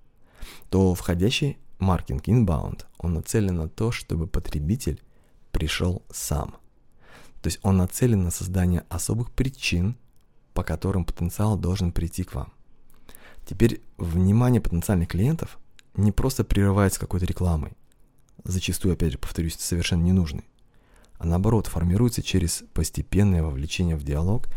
то 0.68 0.94
входящий 0.94 1.58
маркетинг 1.84 2.26
inbound, 2.28 2.84
он 2.98 3.14
нацелен 3.14 3.56
на 3.56 3.68
то, 3.68 3.92
чтобы 3.92 4.26
потребитель 4.26 5.00
пришел 5.52 6.02
сам. 6.10 6.56
То 7.42 7.48
есть 7.48 7.60
он 7.62 7.76
нацелен 7.76 8.24
на 8.24 8.30
создание 8.30 8.84
особых 8.88 9.30
причин, 9.30 9.96
по 10.54 10.64
которым 10.64 11.04
потенциал 11.04 11.56
должен 11.56 11.92
прийти 11.92 12.24
к 12.24 12.34
вам. 12.34 12.52
Теперь 13.46 13.82
внимание 13.98 14.60
потенциальных 14.60 15.08
клиентов 15.08 15.58
не 15.94 16.10
просто 16.10 16.44
прерывается 16.44 16.98
какой-то 16.98 17.26
рекламой, 17.26 17.72
зачастую, 18.44 18.94
опять 18.94 19.12
же, 19.12 19.18
повторюсь, 19.18 19.56
совершенно 19.56 20.02
ненужной, 20.02 20.44
а 21.18 21.26
наоборот 21.26 21.66
формируется 21.66 22.22
через 22.22 22.64
постепенное 22.72 23.42
вовлечение 23.42 23.96
в 23.96 24.04
диалог, 24.04 24.48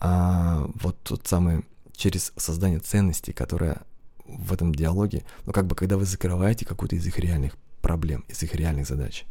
а 0.00 0.68
вот 0.74 0.98
тот 1.02 1.26
самый 1.26 1.64
через 1.92 2.32
создание 2.36 2.80
ценностей, 2.80 3.32
которая 3.32 3.82
в 4.28 4.52
этом 4.52 4.74
диалоге, 4.74 5.24
ну 5.44 5.52
как 5.52 5.66
бы 5.66 5.74
когда 5.74 5.96
вы 5.96 6.04
закрываете 6.04 6.64
какую-то 6.64 6.96
из 6.96 7.06
их 7.06 7.18
реальных 7.18 7.56
проблем, 7.80 8.24
из 8.28 8.42
их 8.42 8.54
реальных 8.54 8.86
задач. 8.86 9.24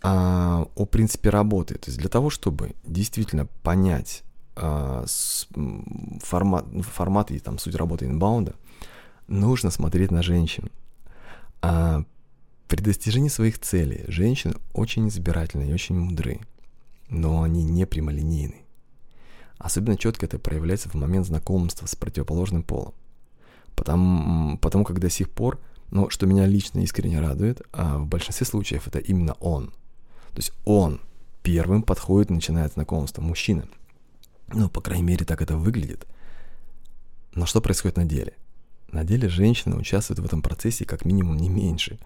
А, 0.00 0.68
о 0.74 0.86
принципе 0.86 1.30
работы. 1.30 1.74
То 1.74 1.88
есть 1.88 1.98
для 1.98 2.08
того, 2.08 2.30
чтобы 2.30 2.74
действительно 2.84 3.46
понять 3.62 4.22
а, 4.54 5.04
с, 5.06 5.48
формат, 6.20 6.66
формат 6.82 7.30
и 7.30 7.38
там 7.38 7.58
суть 7.58 7.74
работы 7.74 8.06
инбаунда, 8.06 8.54
нужно 9.26 9.70
смотреть 9.70 10.10
на 10.10 10.22
женщин. 10.22 10.70
А 11.62 12.04
при 12.68 12.80
достижении 12.80 13.28
своих 13.28 13.58
целей 13.58 14.04
женщины 14.08 14.54
очень 14.72 15.08
избирательны 15.08 15.68
и 15.68 15.72
очень 15.72 15.98
мудры, 15.98 16.40
но 17.08 17.42
они 17.42 17.64
не 17.64 17.86
прямолинейны. 17.86 18.62
Особенно 19.58 19.96
четко 19.96 20.26
это 20.26 20.38
проявляется 20.38 20.88
в 20.88 20.94
момент 20.94 21.26
знакомства 21.26 21.86
с 21.86 21.96
противоположным 21.96 22.62
полом. 22.62 22.94
Потому, 23.78 24.58
потому 24.58 24.84
как 24.84 24.98
до 24.98 25.08
сих 25.08 25.30
пор, 25.30 25.60
ну, 25.92 26.10
что 26.10 26.26
меня 26.26 26.46
лично 26.46 26.80
искренне 26.80 27.20
радует, 27.20 27.62
а 27.72 27.98
в 27.98 28.06
большинстве 28.06 28.44
случаев 28.44 28.88
это 28.88 28.98
именно 28.98 29.34
он. 29.34 29.68
То 30.32 30.38
есть 30.38 30.52
он 30.64 31.00
первым 31.42 31.82
подходит, 31.82 32.28
начинает 32.28 32.72
знакомство, 32.72 33.22
мужчина. 33.22 33.68
Ну, 34.48 34.68
по 34.68 34.80
крайней 34.80 35.04
мере, 35.04 35.24
так 35.24 35.40
это 35.42 35.56
выглядит. 35.56 36.06
Но 37.34 37.46
что 37.46 37.60
происходит 37.60 37.96
на 37.96 38.04
деле? 38.04 38.34
На 38.90 39.04
деле 39.04 39.28
женщина 39.28 39.76
участвует 39.76 40.18
в 40.18 40.24
этом 40.24 40.42
процессе 40.42 40.84
как 40.84 41.04
минимум 41.04 41.36
не 41.36 41.48
меньше, 41.48 42.00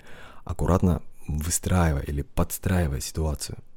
аккуратно 0.45 1.00
выстраивая 1.26 2.02
или 2.02 2.23
подстраивая 2.23 3.00
ситуацию– 3.00 3.57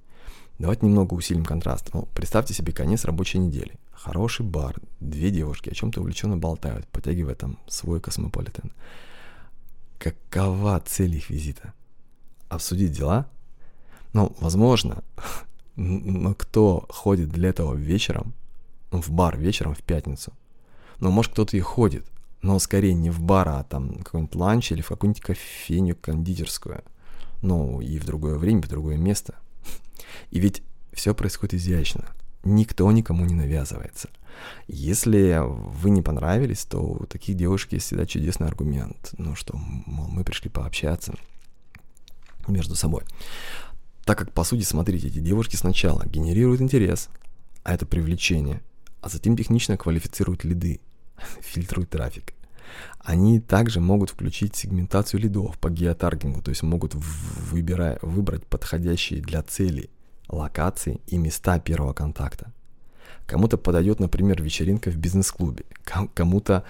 Давайте 0.58 0.86
немного 0.86 1.14
усилим 1.14 1.44
контраст. 1.44 1.94
Ну, 1.94 2.08
представьте 2.14 2.54
себе 2.54 2.72
конец 2.72 3.04
рабочей 3.04 3.40
недели. 3.40 3.78
Хороший 3.92 4.46
бар, 4.46 4.78
две 5.02 5.30
девушки 5.30 5.70
о 5.70 5.74
чем-то 5.74 6.00
увлеченно 6.00 6.38
болтают, 6.38 6.88
потягивая 6.88 7.36
там 7.36 7.58
свой 7.68 8.00
космополитен. 8.00 8.72
Какова 10.00 10.82
цель 10.86 11.16
их 11.16 11.30
визита? 11.30 11.74
Обсудить 12.48 12.94
дела? 12.94 13.28
Ну, 14.14 14.34
возможно, 14.40 15.04
но 15.76 16.34
кто 16.36 16.86
ходит 16.90 17.30
для 17.30 17.50
этого 17.50 17.74
вечером, 17.74 18.34
ну, 18.92 19.02
в 19.02 19.10
бар 19.10 19.38
вечером 19.38 19.76
в 19.76 19.82
пятницу? 19.82 20.32
Ну, 21.00 21.12
может, 21.12 21.34
кто-то 21.34 21.58
и 21.58 21.60
ходит, 21.60 22.06
но 22.42 22.60
скорее 22.60 22.94
не 22.94 23.10
в 23.10 23.20
бар, 23.20 23.50
а 23.50 23.64
там 23.64 23.96
какой-нибудь 24.04 24.36
ланч 24.36 24.72
или 24.72 24.82
в 24.82 24.88
какую-нибудь 24.88 25.22
кофейню 25.22 25.96
кондитерскую. 25.96 26.84
Ну, 27.42 27.82
и 27.82 28.00
в 28.00 28.06
другое 28.06 28.38
время, 28.38 28.62
в 28.62 28.70
другое 28.70 28.96
место. 28.96 29.36
И 30.32 30.40
ведь 30.40 30.64
все 30.94 31.14
происходит 31.14 31.56
изящно. 31.56 32.06
Никто 32.44 32.92
никому 32.92 33.26
не 33.26 33.34
навязывается. 33.34 34.10
Если 34.68 35.42
вы 35.44 35.90
не 35.90 36.02
понравились, 36.02 36.66
то 36.66 36.80
у 36.80 37.06
таких 37.06 37.36
девушек 37.36 37.74
есть 37.74 37.88
всегда 37.88 38.06
чудесный 38.06 38.48
аргумент. 38.48 39.14
Ну 39.18 39.36
что, 39.36 39.58
мол, 39.58 40.08
мы 40.08 40.24
пришли 40.24 40.50
пообщаться 40.50 41.16
между 42.48 42.76
собой. 42.76 43.04
Так 44.06 44.20
как, 44.20 44.32
по 44.32 44.44
сути, 44.44 44.62
смотрите, 44.62 45.08
эти 45.08 45.18
девушки 45.18 45.56
сначала 45.56 46.06
генерируют 46.06 46.62
интерес, 46.62 47.10
а 47.64 47.74
это 47.74 47.88
привлечение, 47.88 48.62
а 49.02 49.10
затем 49.10 49.36
технично 49.36 49.78
квалифицируют 49.78 50.44
лиды, 50.44 50.80
фильтруют 51.42 51.90
трафик. 51.90 52.35
Они 53.00 53.40
также 53.40 53.80
могут 53.80 54.10
включить 54.10 54.56
сегментацию 54.56 55.20
лидов 55.20 55.58
по 55.60 55.70
геотаргингу, 55.70 56.42
то 56.42 56.50
есть 56.50 56.64
могут 56.64 56.96
выбирая, 56.96 58.00
выбрать 58.02 58.46
подходящие 58.46 59.22
для 59.22 59.42
цели 59.44 59.90
локации 60.28 61.02
и 61.08 61.18
места 61.18 61.60
первого 61.60 61.94
контакта. 61.94 62.52
Кому-то 63.28 63.58
подойдет, 63.58 64.00
например, 64.00 64.42
вечеринка 64.42 64.90
в 64.92 64.98
бизнес-клубе, 64.98 65.66
кому-то, 66.14 66.64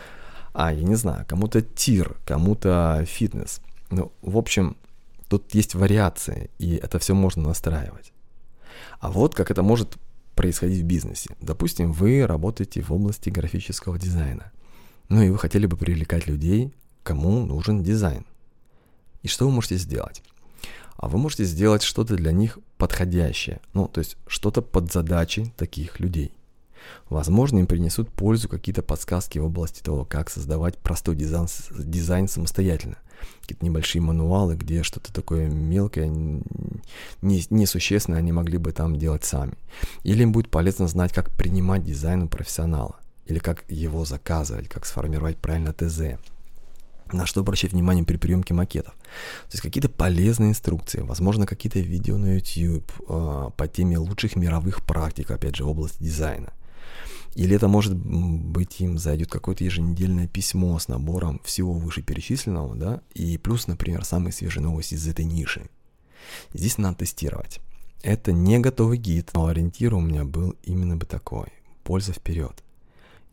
а, 0.53 0.73
я 0.73 0.83
не 0.83 0.95
знаю, 0.95 1.25
кому-то 1.27 1.61
тир, 1.61 2.15
кому-то 2.25 3.03
фитнес. 3.05 3.61
Ну, 3.89 4.11
в 4.21 4.37
общем, 4.37 4.77
тут 5.27 5.53
есть 5.53 5.75
вариации, 5.75 6.49
и 6.59 6.75
это 6.75 6.99
все 6.99 7.13
можно 7.13 7.43
настраивать. 7.43 8.13
А 8.99 9.11
вот 9.11 9.35
как 9.35 9.51
это 9.51 9.63
может 9.63 9.97
происходить 10.35 10.81
в 10.81 10.85
бизнесе. 10.85 11.35
Допустим, 11.41 11.91
вы 11.91 12.25
работаете 12.27 12.81
в 12.81 12.91
области 12.91 13.29
графического 13.29 13.97
дизайна. 13.97 14.51
Ну 15.09 15.21
и 15.21 15.29
вы 15.29 15.37
хотели 15.37 15.65
бы 15.65 15.77
привлекать 15.77 16.27
людей, 16.27 16.73
кому 17.03 17.45
нужен 17.45 17.83
дизайн. 17.83 18.25
И 19.21 19.27
что 19.27 19.45
вы 19.45 19.51
можете 19.51 19.77
сделать? 19.77 20.23
а 20.97 21.07
вы 21.07 21.17
можете 21.17 21.43
сделать 21.43 21.83
что-то 21.83 22.15
для 22.15 22.31
них 22.31 22.59
подходящее, 22.77 23.59
ну, 23.73 23.87
то 23.87 23.99
есть 23.99 24.17
что-то 24.27 24.61
под 24.61 24.91
задачи 24.91 25.53
таких 25.57 25.99
людей. 25.99 26.31
Возможно, 27.09 27.59
им 27.59 27.67
принесут 27.67 28.09
пользу 28.11 28.47
какие-то 28.47 28.83
подсказки 28.83 29.39
в 29.39 29.45
области 29.45 29.81
того, 29.81 30.05
как 30.05 30.29
создавать 30.29 30.77
простой 30.77 31.15
дизайн, 31.15 31.47
дизайн 31.71 32.27
самостоятельно. 32.27 32.97
Какие-то 33.41 33.65
небольшие 33.65 34.01
мануалы, 34.01 34.55
где 34.55 34.83
что-то 34.83 35.11
такое 35.11 35.47
мелкое, 35.47 36.07
не, 36.07 37.43
несущественное 37.49 38.19
они 38.19 38.31
могли 38.31 38.59
бы 38.59 38.71
там 38.71 38.97
делать 38.97 39.23
сами. 39.23 39.53
Или 40.03 40.23
им 40.23 40.31
будет 40.31 40.51
полезно 40.51 40.87
знать, 40.87 41.11
как 41.11 41.35
принимать 41.35 41.83
дизайн 41.83 42.23
у 42.23 42.27
профессионала. 42.27 42.99
Или 43.25 43.39
как 43.39 43.63
его 43.67 44.05
заказывать, 44.05 44.69
как 44.69 44.85
сформировать 44.85 45.37
правильно 45.37 45.73
ТЗ 45.73 46.19
на 47.11 47.25
что 47.25 47.41
обращать 47.41 47.71
внимание 47.71 48.03
при 48.03 48.17
приемке 48.17 48.53
макетов. 48.53 48.93
То 48.93 49.51
есть 49.51 49.61
какие-то 49.61 49.89
полезные 49.89 50.49
инструкции, 50.49 51.01
возможно, 51.01 51.45
какие-то 51.45 51.79
видео 51.79 52.17
на 52.17 52.35
YouTube 52.35 52.91
э, 53.07 53.49
по 53.55 53.67
теме 53.67 53.97
лучших 53.97 54.35
мировых 54.35 54.85
практик, 54.85 55.31
опять 55.31 55.55
же, 55.55 55.65
в 55.65 55.69
области 55.69 56.01
дизайна. 56.01 56.53
Или 57.35 57.55
это 57.55 57.67
может 57.67 57.95
быть 57.95 58.79
им 58.79 58.97
зайдет 58.97 59.29
какое-то 59.29 59.63
еженедельное 59.63 60.27
письмо 60.27 60.79
с 60.79 60.87
набором 60.87 61.41
всего 61.43 61.73
вышеперечисленного, 61.73 62.75
да, 62.75 63.01
и 63.13 63.37
плюс, 63.37 63.67
например, 63.67 64.05
самые 64.05 64.31
свежие 64.31 64.63
новости 64.63 64.95
из 64.95 65.07
этой 65.07 65.25
ниши. 65.25 65.69
Здесь 66.53 66.77
надо 66.77 66.99
тестировать. 66.99 67.59
Это 68.03 68.31
не 68.31 68.59
готовый 68.59 68.97
гид, 68.97 69.31
но 69.33 69.47
ориентир 69.47 69.95
у 69.95 69.99
меня 69.99 70.23
был 70.23 70.55
именно 70.63 70.95
бы 70.95 71.05
такой. 71.05 71.47
Польза 71.83 72.13
вперед. 72.13 72.64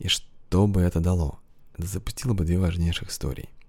И 0.03 0.07
что 0.07 0.67
бы 0.67 0.81
это 0.81 0.99
дало? 0.99 1.39
Это 1.73 1.87
запустило 1.87 2.33
бы 2.33 2.45
две 2.45 2.59
важнейших 2.59 3.09
истории– 3.09 3.49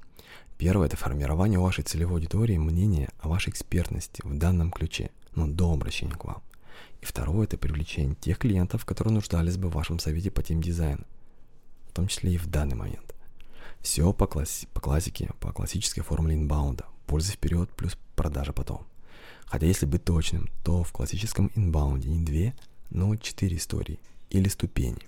Первое– 0.56 0.86
это 0.88 0.96
формирование 0.96 1.58
у 1.58 1.62
вашей 1.62 1.82
целевой 1.82 2.16
аудитории 2.16 2.56
мнения 2.56 3.10
о 3.18 3.28
вашей 3.28 3.50
экспертности 3.50 4.22
в 4.24 4.38
данном 4.38 4.70
ключе, 4.70 5.10
но 5.34 5.48
до 5.48 5.72
обращения 5.72 6.14
к 6.14 6.24
вам. 6.24 6.42
И 7.00 7.04
второе– 7.04 7.44
это 7.46 7.58
привлечение 7.58 8.14
тех 8.14 8.38
клиентов, 8.38 8.84
которые 8.84 9.14
нуждались 9.14 9.56
бы 9.56 9.68
в 9.68 9.74
вашем 9.74 9.98
совете 9.98 10.30
по 10.30 10.42
тем 10.42 10.62
дизайну, 10.62 11.04
в 11.88 11.92
том 11.92 12.06
числе 12.06 12.34
и 12.34 12.38
в 12.38 12.46
данный 12.46 12.76
момент. 12.76 13.14
Все 13.80 14.12
по, 14.12 14.26
класс... 14.26 14.66
по 14.72 14.80
классике, 14.80 15.30
по 15.40 15.52
классической 15.52 16.02
формуле 16.02 16.36
инбаунда. 16.36 16.86
Польза 17.06 17.32
вперед 17.32 17.70
плюс 17.70 17.98
продажа 18.14 18.52
потом. 18.52 18.86
Хотя 19.44 19.66
если 19.66 19.86
быть 19.86 20.04
точным, 20.04 20.48
то 20.64 20.84
в 20.84 20.92
классическом 20.92 21.50
инбаунде 21.56 22.08
не 22.08 22.24
две, 22.24 22.54
но 22.90 23.14
четыре 23.16 23.56
истории 23.56 24.00
или 24.30 24.48
ступени. 24.48 25.02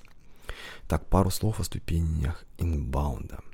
Так, 0.88 1.06
пару 1.06 1.30
слов 1.30 1.60
о 1.60 1.64
ступенях 1.64 2.44
инбаунда– 2.58 3.40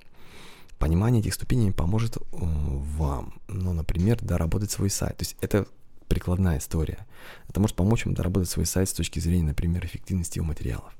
Понимание 0.82 1.20
этих 1.20 1.34
ступеней 1.34 1.70
поможет 1.70 2.16
э, 2.16 2.20
вам, 2.32 3.40
ну, 3.46 3.72
например, 3.72 4.18
доработать 4.20 4.72
свой 4.72 4.90
сайт. 4.90 5.16
То 5.16 5.22
есть 5.22 5.36
это 5.40 5.68
прикладная 6.08 6.58
история. 6.58 7.06
Это 7.48 7.60
может 7.60 7.76
помочь 7.76 8.04
вам 8.04 8.14
доработать 8.14 8.50
свой 8.50 8.66
сайт 8.66 8.88
с 8.88 8.92
точки 8.92 9.20
зрения, 9.20 9.44
например, 9.44 9.86
эффективности 9.86 10.38
его 10.38 10.48
материалов. 10.48 10.92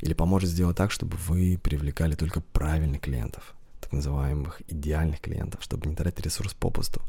Или 0.00 0.12
поможет 0.12 0.50
сделать 0.50 0.76
так, 0.76 0.90
чтобы 0.90 1.16
вы 1.16 1.56
привлекали 1.56 2.16
только 2.16 2.42
правильных 2.42 3.00
клиентов. 3.00 3.54
так 3.80 3.92
называемых 3.92 4.60
идеальных 4.68 5.20
клиентов, 5.20 5.62
чтобы 5.62 5.88
не 5.88 5.96
тратить 5.96 6.20
ресурс 6.20 6.52
попусту. 6.52 7.00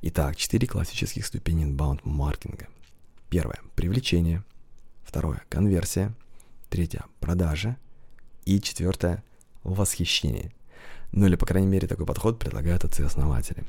Итак, 0.00 0.36
четыре 0.36 0.66
классических 0.66 1.26
ступени 1.26 1.66
inbound 1.66 2.00
маркетинга. 2.04 2.66
Первое– 3.28 3.60
привлечение. 3.76 4.42
Второе– 5.04 5.42
конверсия. 5.50 6.14
Третье– 6.74 7.04
продажа. 7.20 7.76
И 8.46 8.60
четвертое– 8.60 9.22
восхищение. 9.62 10.50
Ну 11.12 11.24
или, 11.24 11.36
по 11.36 11.46
крайней 11.46 11.68
мере, 11.68 11.86
такой 11.86 12.04
подход 12.04 12.40
предлагают 12.40 12.82
отцы-основатели. 12.82 13.62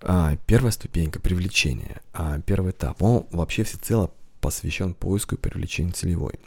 А, 0.00 0.34
первая 0.46 0.72
ступенька– 0.72 1.20
привлечение. 1.20 2.00
А, 2.14 2.40
первый 2.40 2.70
этап, 2.70 3.02
он 3.02 3.26
вообще 3.32 3.64
всецело 3.64 4.10
посвящен 4.40 4.94
поиску 4.94 5.34
и 5.34 5.38
привлечению 5.38 5.92
целевой. 5.92 6.40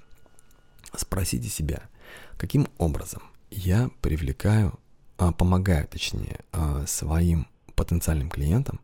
Спросите 0.97 1.49
себя, 1.49 1.83
каким 2.39 2.67
образом 2.79 3.21
я 3.51 3.91
привлекаю, 4.01 4.73
а, 5.19 5.31
помогаю, 5.31 5.88
точнее, 5.88 6.39
своим 6.88 7.45
потенциальным 7.75 8.31
клиентам 8.31 8.79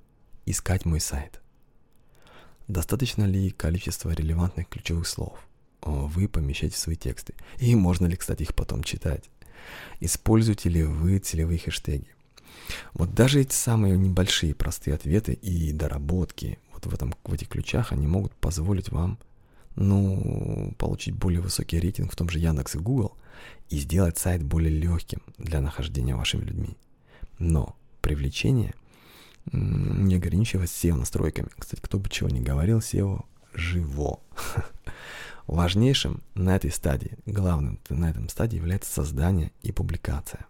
искать 0.46 0.86
мой 0.86 1.00
сайт. 1.00 1.42
Достаточно 2.68 3.24
ли 3.24 3.50
количество 3.50 4.12
релевантных 4.12 4.70
ключевых 4.70 5.08
слов 5.08 5.45
вы 5.86 6.28
помещаете 6.28 6.76
в 6.76 6.80
свои 6.80 6.96
тексты? 6.96 7.34
И 7.58 7.76
можно 7.76 8.08
ли, 8.08 8.16
кстати, 8.16 8.44
их 8.44 8.54
потом 8.56 8.84
читать? 8.84 9.30
Используете 10.00 10.70
ли 10.70 10.84
вы 10.84 11.20
целевые 11.20 11.60
хэштеги? 11.60 12.08
Вот 12.94 13.14
даже 13.14 13.42
эти 13.42 13.54
самые 13.54 13.98
небольшие 13.98 14.56
простые 14.56 14.96
ответы 14.96 15.34
и 15.34 15.72
доработки 15.72 16.60
вот 16.74 16.86
в, 16.86 16.94
этом, 16.94 17.14
в 17.24 17.34
этих 17.34 17.50
ключах, 17.50 17.92
они 17.92 18.08
могут 18.08 18.34
позволить 18.34 18.90
вам 18.90 19.20
ну, 19.76 20.74
получить 20.78 21.16
более 21.16 21.42
высокий 21.42 21.80
рейтинг 21.80 22.12
в 22.12 22.16
том 22.16 22.30
же 22.30 22.40
Яндекс 22.40 22.76
и 22.76 22.80
Google 22.80 23.16
и 23.70 23.78
сделать 23.78 24.18
сайт 24.18 24.44
более 24.44 24.72
легким 24.72 25.22
для 25.38 25.62
нахождения 25.62 26.16
вашими 26.16 26.46
людьми. 26.46 26.78
Но 27.40 27.76
привлечение 28.02 28.74
не 29.52 30.16
ограничивается 30.16 30.88
SEO 30.88 30.96
настройками. 30.96 31.50
Кстати, 31.58 31.82
кто 31.82 32.00
бы 32.00 32.10
чего 32.10 32.30
ни 32.30 32.40
говорил, 32.40 32.80
SEO 32.80 33.26
живо. 33.54 34.20
Важнейшим 35.48 36.24
на 36.34 36.56
этой 36.56 36.72
стадии, 36.72 37.18
главным 37.26 37.80
на 37.90 38.10
этом 38.10 38.30
стадии 38.30 38.58
является 38.58 38.92
создание 38.92 39.52
и 39.62 39.72
публикация. 39.72 40.46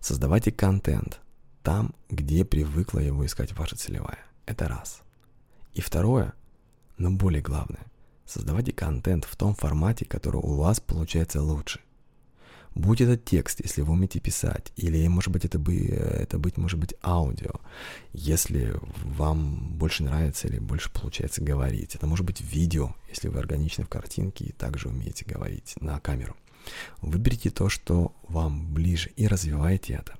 Создавайте 0.00 0.50
контент 0.50 1.20
там, 1.62 1.94
где 2.08 2.44
привыкла 2.44 2.98
его 2.98 3.24
искать 3.24 3.52
ваша 3.52 3.76
целевая. 3.76 4.18
Это 4.46 4.66
раз. 4.66 5.02
И 5.72 5.80
второе, 5.80 6.32
но 6.98 7.10
более 7.10 7.42
главное, 7.42 7.86
создавайте 8.26 8.72
контент 8.72 9.24
в 9.24 9.36
том 9.36 9.54
формате, 9.54 10.04
который 10.04 10.40
у 10.40 10.54
вас 10.54 10.80
получается 10.80 11.40
лучше. 11.40 11.80
Будь 12.74 13.00
это 13.00 13.16
текст, 13.16 13.60
если 13.60 13.82
вы 13.82 13.92
умеете 13.92 14.20
писать, 14.20 14.72
или, 14.76 15.06
может 15.08 15.32
быть, 15.32 15.44
это, 15.44 15.58
бы, 15.58 15.76
это 15.76 16.38
быть, 16.38 16.56
может 16.56 16.78
быть, 16.78 16.94
аудио, 17.02 17.52
если 18.12 18.74
вам 19.04 19.76
больше 19.76 20.04
нравится 20.04 20.46
или 20.46 20.58
больше 20.58 20.90
получается 20.92 21.42
говорить. 21.42 21.96
Это 21.96 22.06
может 22.06 22.24
быть 22.24 22.40
видео, 22.40 22.94
если 23.08 23.28
вы 23.28 23.40
органичны 23.40 23.84
в 23.84 23.88
картинке 23.88 24.44
и 24.44 24.52
также 24.52 24.88
умеете 24.88 25.24
говорить 25.24 25.74
на 25.80 25.98
камеру. 25.98 26.36
Выберите 27.00 27.50
то, 27.50 27.68
что 27.68 28.14
вам 28.28 28.72
ближе, 28.72 29.10
и 29.16 29.26
развивайте 29.26 29.94
это. 29.94 30.16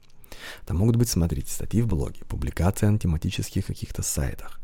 Там 0.66 0.78
могут 0.78 0.96
быть, 0.96 1.08
смотрите, 1.08 1.52
статьи 1.52 1.82
в 1.82 1.86
блоге, 1.86 2.24
публикации 2.24 2.86
на 2.86 2.98
тематических 2.98 3.66
каких-то 3.66 4.02
сайтах, 4.02 4.60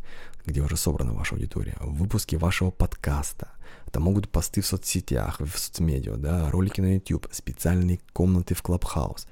где 0.47 0.63
уже 0.63 0.77
собрана 0.77 1.13
ваша 1.13 1.35
аудитория, 1.35 1.77
выпуски 1.81 2.37
вашего 2.37 2.71
подкаста. 2.71 3.49
Это 3.87 4.01
могут 4.01 4.29
посты 4.29 4.61
в 4.61 4.67
соцсетях, 4.67 5.41
в 5.41 5.59
соцмедиа, 5.59 6.17
да, 6.17 6.51
ролики 6.51 6.81
на 6.81 6.95
YouTube, 6.95 7.29
специальные 7.33 8.01
комнаты 8.13 8.55
в 8.55 8.63
Clubhouse. 8.63 9.27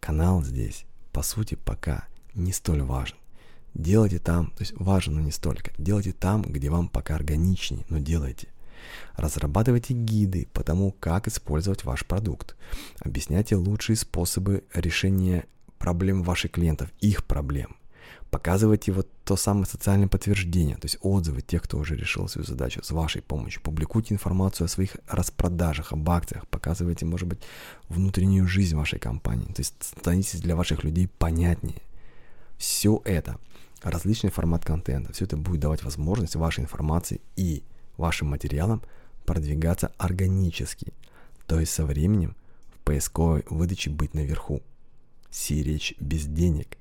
Канал 0.00 0.42
здесь, 0.42 0.84
по 1.12 1.22
сути, 1.22 1.54
пока 1.54 2.06
не 2.34 2.52
столь 2.52 2.82
важен. 2.82 3.16
Делайте 3.74 4.18
там, 4.18 4.50
то 4.52 4.62
есть 4.62 4.72
важен, 4.78 5.14
но 5.14 5.20
не 5.20 5.30
столько. 5.30 5.72
Делайте 5.76 6.12
там, 6.12 6.42
где 6.42 6.70
вам 6.70 6.88
пока 6.88 7.14
органичнее, 7.14 7.84
но 7.88 7.98
делайте. 7.98 8.48
Разрабатывайте 9.16 9.94
гиды 9.94 10.48
по 10.52 10.62
тому, 10.62 10.92
как 10.92 11.28
использовать 11.28 11.84
ваш 11.84 12.06
продукт. 12.06 12.56
Объясняйте 13.00 13.56
лучшие 13.56 13.96
способы 13.96 14.64
решения 14.72 15.44
проблем 15.78 16.22
ваших 16.22 16.52
клиентов, 16.52 16.90
их 17.00 17.24
проблем. 17.26 17.76
Показывайте 18.30 18.92
вот 18.92 19.08
то 19.24 19.36
самое 19.36 19.66
социальное 19.66 20.08
подтверждение, 20.08 20.76
то 20.76 20.84
есть 20.84 20.98
отзывы 21.00 21.42
тех, 21.42 21.62
кто 21.62 21.78
уже 21.78 21.96
решил 21.96 22.28
свою 22.28 22.46
задачу 22.46 22.82
с 22.82 22.90
вашей 22.90 23.22
помощью. 23.22 23.62
Публикуйте 23.62 24.14
информацию 24.14 24.66
о 24.66 24.68
своих 24.68 24.96
распродажах, 25.08 25.92
об 25.92 26.08
акциях, 26.10 26.46
показывайте, 26.48 27.06
может 27.06 27.28
быть, 27.28 27.40
внутреннюю 27.88 28.46
жизнь 28.46 28.76
вашей 28.76 28.98
компании, 28.98 29.46
то 29.46 29.60
есть 29.60 29.74
становитесь 29.80 30.40
для 30.40 30.56
ваших 30.56 30.84
людей 30.84 31.08
понятнее. 31.08 31.80
Все 32.58 33.00
это, 33.04 33.38
различный 33.82 34.30
формат 34.30 34.64
контента, 34.64 35.12
все 35.12 35.24
это 35.24 35.36
будет 35.36 35.60
давать 35.60 35.82
возможность 35.82 36.36
вашей 36.36 36.64
информации 36.64 37.20
и 37.36 37.62
вашим 37.96 38.28
материалам 38.28 38.82
продвигаться 39.24 39.92
органически, 39.98 40.92
то 41.46 41.60
есть 41.60 41.72
со 41.72 41.84
временем 41.84 42.36
в 42.74 42.84
поисковой 42.84 43.44
выдаче 43.48 43.90
быть 43.90 44.14
наверху. 44.14 44.62
Сиречь 45.30 45.94
без 46.00 46.24
денег. 46.24 46.78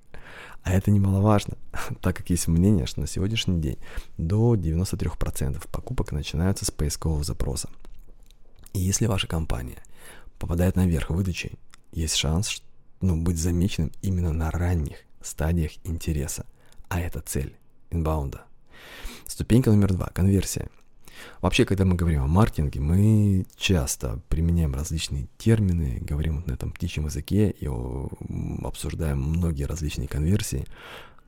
А 0.63 0.73
это 0.73 0.91
немаловажно, 0.91 1.57
так 2.01 2.17
как 2.17 2.29
есть 2.29 2.47
мнение, 2.47 2.85
что 2.85 3.01
на 3.01 3.07
сегодняшний 3.07 3.59
день 3.59 3.77
до 4.17 4.55
93% 4.55 5.67
покупок 5.71 6.11
начинаются 6.11 6.65
с 6.65 6.71
поискового 6.71 7.23
запроса. 7.23 7.69
И 8.73 8.79
если 8.79 9.05
ваша 9.05 9.27
компания 9.27 9.77
попадает 10.39 10.75
наверх 10.75 11.09
выдачи, 11.09 11.53
есть 11.91 12.15
шанс 12.15 12.61
ну, 13.01 13.21
быть 13.21 13.37
замеченным 13.37 13.91
именно 14.01 14.33
на 14.33 14.51
ранних 14.51 14.97
стадиях 15.21 15.71
интереса. 15.83 16.45
А 16.87 16.99
это 16.99 17.21
цель 17.21 17.55
инбаунда. 17.89 18.43
Ступенька 19.27 19.71
номер 19.71 19.93
два– 19.93 20.07
конверсия– 20.13 20.69
Вообще, 21.41 21.65
когда 21.65 21.85
мы 21.85 21.95
говорим 21.95 22.23
о 22.23 22.27
маркетинге, 22.27 22.79
мы 22.79 23.45
часто 23.55 24.21
применяем 24.29 24.73
различные 24.73 25.27
термины, 25.37 25.99
говорим 26.01 26.43
на 26.45 26.53
этом 26.53 26.71
птичьем 26.71 27.05
языке 27.05 27.51
и 27.51 27.67
обсуждаем 28.63 29.21
многие 29.21 29.63
различные 29.63 30.07
конверсии. 30.07 30.65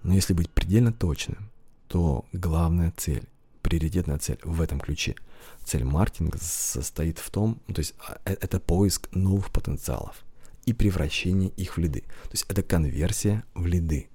Но 0.04 0.14
если 0.14 0.34
быть 0.34 0.50
предельно 0.50 0.92
точным, 0.92 1.50
то 1.88 2.26
главная 2.34 2.94
цель, 2.98 3.28
приоритетная 3.62 4.18
цель 4.18 4.40
в 4.44 4.62
этом 4.62 4.80
ключе, 4.80 5.16
цель 5.64 5.84
маркетинга 5.84 6.38
состоит 6.40 7.20
в 7.20 7.30
том, 7.30 7.60
то 7.68 7.80
есть 7.80 7.94
а, 8.00 8.18
э, 8.26 8.36
это 8.40 8.60
поиск 8.60 9.10
новых 9.14 9.52
потенциалов 9.52 10.24
и 10.66 10.74
превращение 10.74 11.50
их 11.50 11.78
в 11.78 11.80
лиды. 11.80 12.02
То 12.02 12.32
есть 12.34 12.46
это 12.50 12.62
конверсия 12.62 13.44
в 13.54 13.66
лиды. 13.66 14.10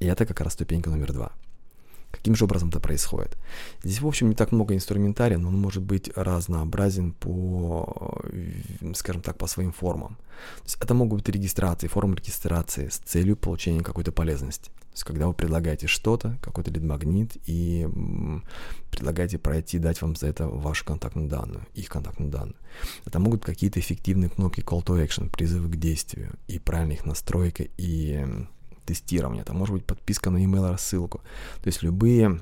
И 0.00 0.06
это 0.06 0.26
как 0.26 0.40
раз 0.40 0.52
ступенька 0.54 0.90
номер 0.90 1.12
два– 1.12 1.32
Каким 2.16 2.34
же 2.34 2.44
образом 2.44 2.68
это 2.68 2.80
происходит? 2.80 3.36
Здесь, 3.82 4.00
в 4.00 4.06
общем, 4.06 4.28
не 4.28 4.34
так 4.34 4.52
много 4.52 4.74
инструментария, 4.74 5.38
но 5.38 5.48
он 5.48 5.58
может 5.60 5.82
быть 5.82 6.10
разнообразен 6.14 7.12
по, 7.12 8.22
скажем 8.94 9.22
так, 9.22 9.36
по 9.36 9.46
своим 9.46 9.72
формам. 9.72 10.16
То 10.58 10.64
есть 10.64 10.76
это 10.80 10.94
могут 10.94 11.20
быть 11.20 11.34
регистрации, 11.34 11.88
формы 11.88 12.16
регистрации 12.16 12.88
с 12.88 12.98
целью 12.98 13.36
получения 13.36 13.82
какой-то 13.82 14.12
полезности. 14.12 14.70
То 14.70 14.96
есть 14.96 15.04
когда 15.04 15.26
вы 15.26 15.34
предлагаете 15.34 15.88
что-то, 15.88 16.38
какой-то 16.40 16.70
лид-магнит, 16.70 17.36
и 17.46 17.88
предлагаете 18.90 19.38
пройти, 19.38 19.78
дать 19.78 20.00
вам 20.00 20.14
за 20.14 20.28
это 20.28 20.46
вашу 20.46 20.84
контактную 20.84 21.28
данную, 21.28 21.66
их 21.74 21.88
контактную 21.88 22.30
данную. 22.30 22.56
Это 23.04 23.18
могут 23.18 23.40
быть 23.40 23.46
какие-то 23.46 23.80
эффективные 23.80 24.30
кнопки 24.30 24.60
call 24.60 24.84
to 24.84 25.04
action, 25.04 25.30
призывы 25.30 25.68
к 25.68 25.76
действию, 25.76 26.34
и 26.46 26.60
правильная 26.60 26.94
их 26.94 27.04
настройка, 27.04 27.64
и 27.76 28.24
тестирования, 28.84 29.42
это 29.42 29.52
может 29.52 29.74
быть 29.74 29.84
подписка 29.84 30.30
на 30.30 30.38
email 30.38 30.70
рассылку. 30.70 31.20
То 31.62 31.66
есть 31.66 31.82
любые 31.82 32.40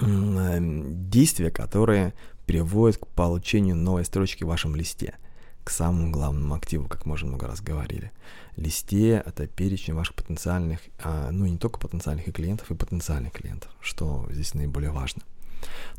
действия, 0.00 1.50
которые 1.50 2.14
приводят 2.46 2.98
к 2.98 3.06
получению 3.08 3.76
новой 3.76 4.04
строчки 4.04 4.44
в 4.44 4.48
вашем 4.48 4.76
листе, 4.76 5.16
к 5.64 5.70
самому 5.70 6.10
главному 6.10 6.54
активу, 6.54 6.88
как 6.88 7.04
мы 7.04 7.14
уже 7.14 7.26
много 7.26 7.46
раз 7.46 7.60
говорили. 7.60 8.10
Листе— 8.56 9.22
это 9.26 9.46
перечень 9.46 9.94
ваших 9.94 10.14
потенциальных, 10.14 10.80
а, 11.02 11.30
ну 11.30 11.46
не 11.46 11.58
только 11.58 11.78
потенциальных 11.78 12.28
и 12.28 12.32
клиентов, 12.32 12.70
и 12.70 12.74
потенциальных 12.74 13.32
клиентов, 13.32 13.70
что 13.80 14.26
здесь 14.30 14.54
наиболее 14.54 14.90
важно. 14.90 15.22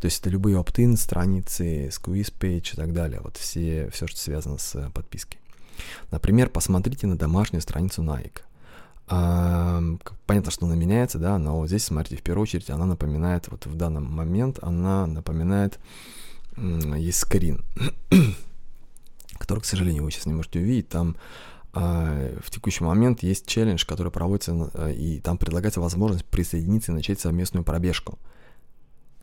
То 0.01 0.05
есть 0.05 0.21
это 0.21 0.29
любые 0.29 0.57
opt-in, 0.57 0.97
страницы, 0.97 1.89
squeeze 1.89 2.33
page 2.37 2.73
и 2.73 2.75
так 2.75 2.93
далее, 2.93 3.19
вот 3.21 3.37
все, 3.37 3.89
все, 3.91 4.07
что 4.07 4.17
связано 4.17 4.57
с 4.57 4.89
подпиской. 4.91 5.39
Например, 6.11 6.49
посмотрите 6.49 7.07
на 7.07 7.17
домашнюю 7.17 7.61
страницу 7.61 8.01
Nike. 8.01 8.41
Понятно, 9.09 10.51
что 10.51 10.67
она 10.67 10.75
меняется, 10.75 11.17
да, 11.17 11.39
но 11.39 11.65
здесь, 11.65 11.85
смотрите, 11.85 12.21
в 12.21 12.23
первую 12.23 12.43
очередь 12.43 12.69
она 12.69 12.85
напоминает, 12.85 13.47
вот 13.47 13.65
в 13.65 13.75
данный 13.75 14.01
момент 14.01 14.59
она 14.61 15.07
напоминает, 15.07 15.79
есть 16.55 17.17
скрин, 17.17 17.63
который, 19.39 19.61
к 19.61 19.65
сожалению, 19.65 20.03
вы 20.03 20.11
сейчас 20.11 20.27
не 20.27 20.33
можете 20.33 20.59
увидеть, 20.59 20.89
там 20.89 21.15
а, 21.71 22.35
в 22.41 22.49
текущий 22.49 22.83
момент 22.83 23.21
есть 23.21 23.45
челлендж, 23.45 23.85
который 23.85 24.11
проводится, 24.11 24.69
а, 24.73 24.89
и 24.89 25.19
там 25.19 25.37
предлагается 25.37 25.81
возможность 25.81 26.25
присоединиться 26.25 26.91
и 26.91 26.95
начать 26.95 27.19
совместную 27.19 27.63
пробежку. 27.63 28.17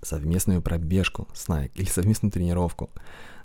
Совместную 0.03 0.63
пробежку 0.63 1.27
с 1.35 1.49
Nike 1.49 1.73
или 1.75 1.87
совместную 1.87 2.31
тренировку. 2.31 2.91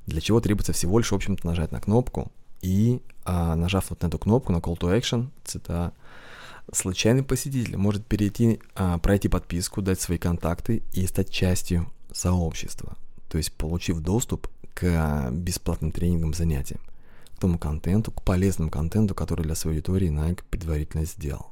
Для 0.06 0.21
чего 0.21 0.39
требуется 0.39 0.73
всего 0.73 0.99
лишь, 0.99 1.12
в 1.12 1.15
общем-то, 1.15 1.45
нажать 1.47 1.71
на 1.71 1.80
кнопку, 1.80 2.32
И 2.62 3.02
а, 3.26 3.56
нажав 3.56 3.89
вот 3.89 4.02
на 4.02 4.08
эту 4.08 4.19
кнопку, 4.19 4.52
на 4.52 4.58
Call 4.58 4.78
to 4.78 4.97
Action, 4.97 5.30
это 5.54 5.93
случайный 6.71 7.24
посетитель 7.24 7.78
может 7.78 8.06
перейти, 8.06 8.60
а, 8.76 8.97
пройти 8.97 9.28
подписку, 9.28 9.82
дать 9.82 10.00
свои 10.00 10.17
контакты 10.17 10.84
и 10.93 11.06
стать 11.08 11.30
частью 11.30 11.91
сообщества. 12.12 12.97
То 13.30 13.38
есть 13.38 13.54
получив 13.54 14.00
доступ 14.00 14.47
к 14.74 15.30
бесплатным 15.32 15.91
тренингам, 15.91 16.34
занятиям, 16.34 16.82
к 17.36 17.39
тому 17.39 17.58
контенту, 17.58 18.12
к 18.12 18.24
полезному 18.24 18.69
контенту, 18.69 19.15
который 19.15 19.43
для 19.43 19.56
своей 19.56 19.78
аудитории 19.78 20.10
Nike 20.10 20.43
предварительно 20.50 21.06
сделал. 21.06 21.52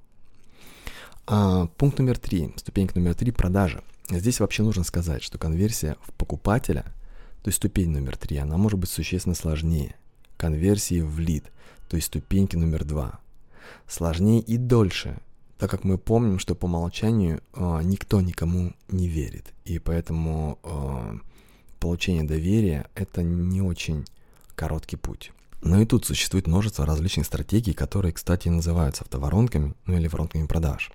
А, 1.27 1.67
пункт 1.77 1.99
номер 1.99 2.17
три, 2.17 2.53
ступенька 2.55 2.97
номер 2.97 3.15
три– 3.15 3.31
продажа. 3.33 3.83
Здесь 4.09 4.39
вообще 4.39 4.63
нужно 4.63 4.83
сказать, 4.83 5.21
что 5.21 5.37
конверсия 5.37 5.95
в 6.01 6.11
покупателя, 6.13 6.83
то 7.43 7.49
есть 7.49 7.57
ступень 7.57 7.91
номер 7.91 8.17
три, 8.17 8.37
она 8.37 8.57
может 8.57 8.79
быть 8.79 8.89
существенно 8.89 9.35
сложнее 9.35 9.95
конверсии 10.39 11.01
в 11.01 11.19
лид, 11.19 11.43
то 11.89 11.97
есть 11.97 12.07
ступеньки 12.07 12.55
номер 12.55 12.85
два. 12.85 13.19
Сложнее 13.87 14.39
и 14.39 14.57
дольше, 14.57 15.17
так 15.59 15.69
как 15.69 15.83
мы 15.83 15.97
помним, 15.97 16.39
что 16.39 16.55
по 16.55 16.65
умолчанию 16.65 17.41
э, 17.53 17.81
никто 17.83 18.21
никому 18.21 18.73
не 18.87 19.07
верит, 19.07 19.53
и 19.65 19.77
поэтому 19.77 20.57
э, 20.63 21.17
получение 21.79 22.23
доверия 22.23 22.89
это 22.95 23.21
не 23.21 23.61
очень 23.61 24.05
короткий 24.55 24.95
путь. 24.95 25.31
Но 25.61 25.81
и 25.81 25.85
тут 25.85 26.05
существует 26.05 26.47
множество 26.47 26.85
различных 26.85 27.25
стратегий, 27.25 27.73
которые, 27.73 28.13
кстати, 28.13 28.47
называются 28.47 29.03
автоворонками, 29.03 29.73
ну 29.85 29.97
или 29.97 30.07
воронками 30.07 30.47
продаж. 30.47 30.91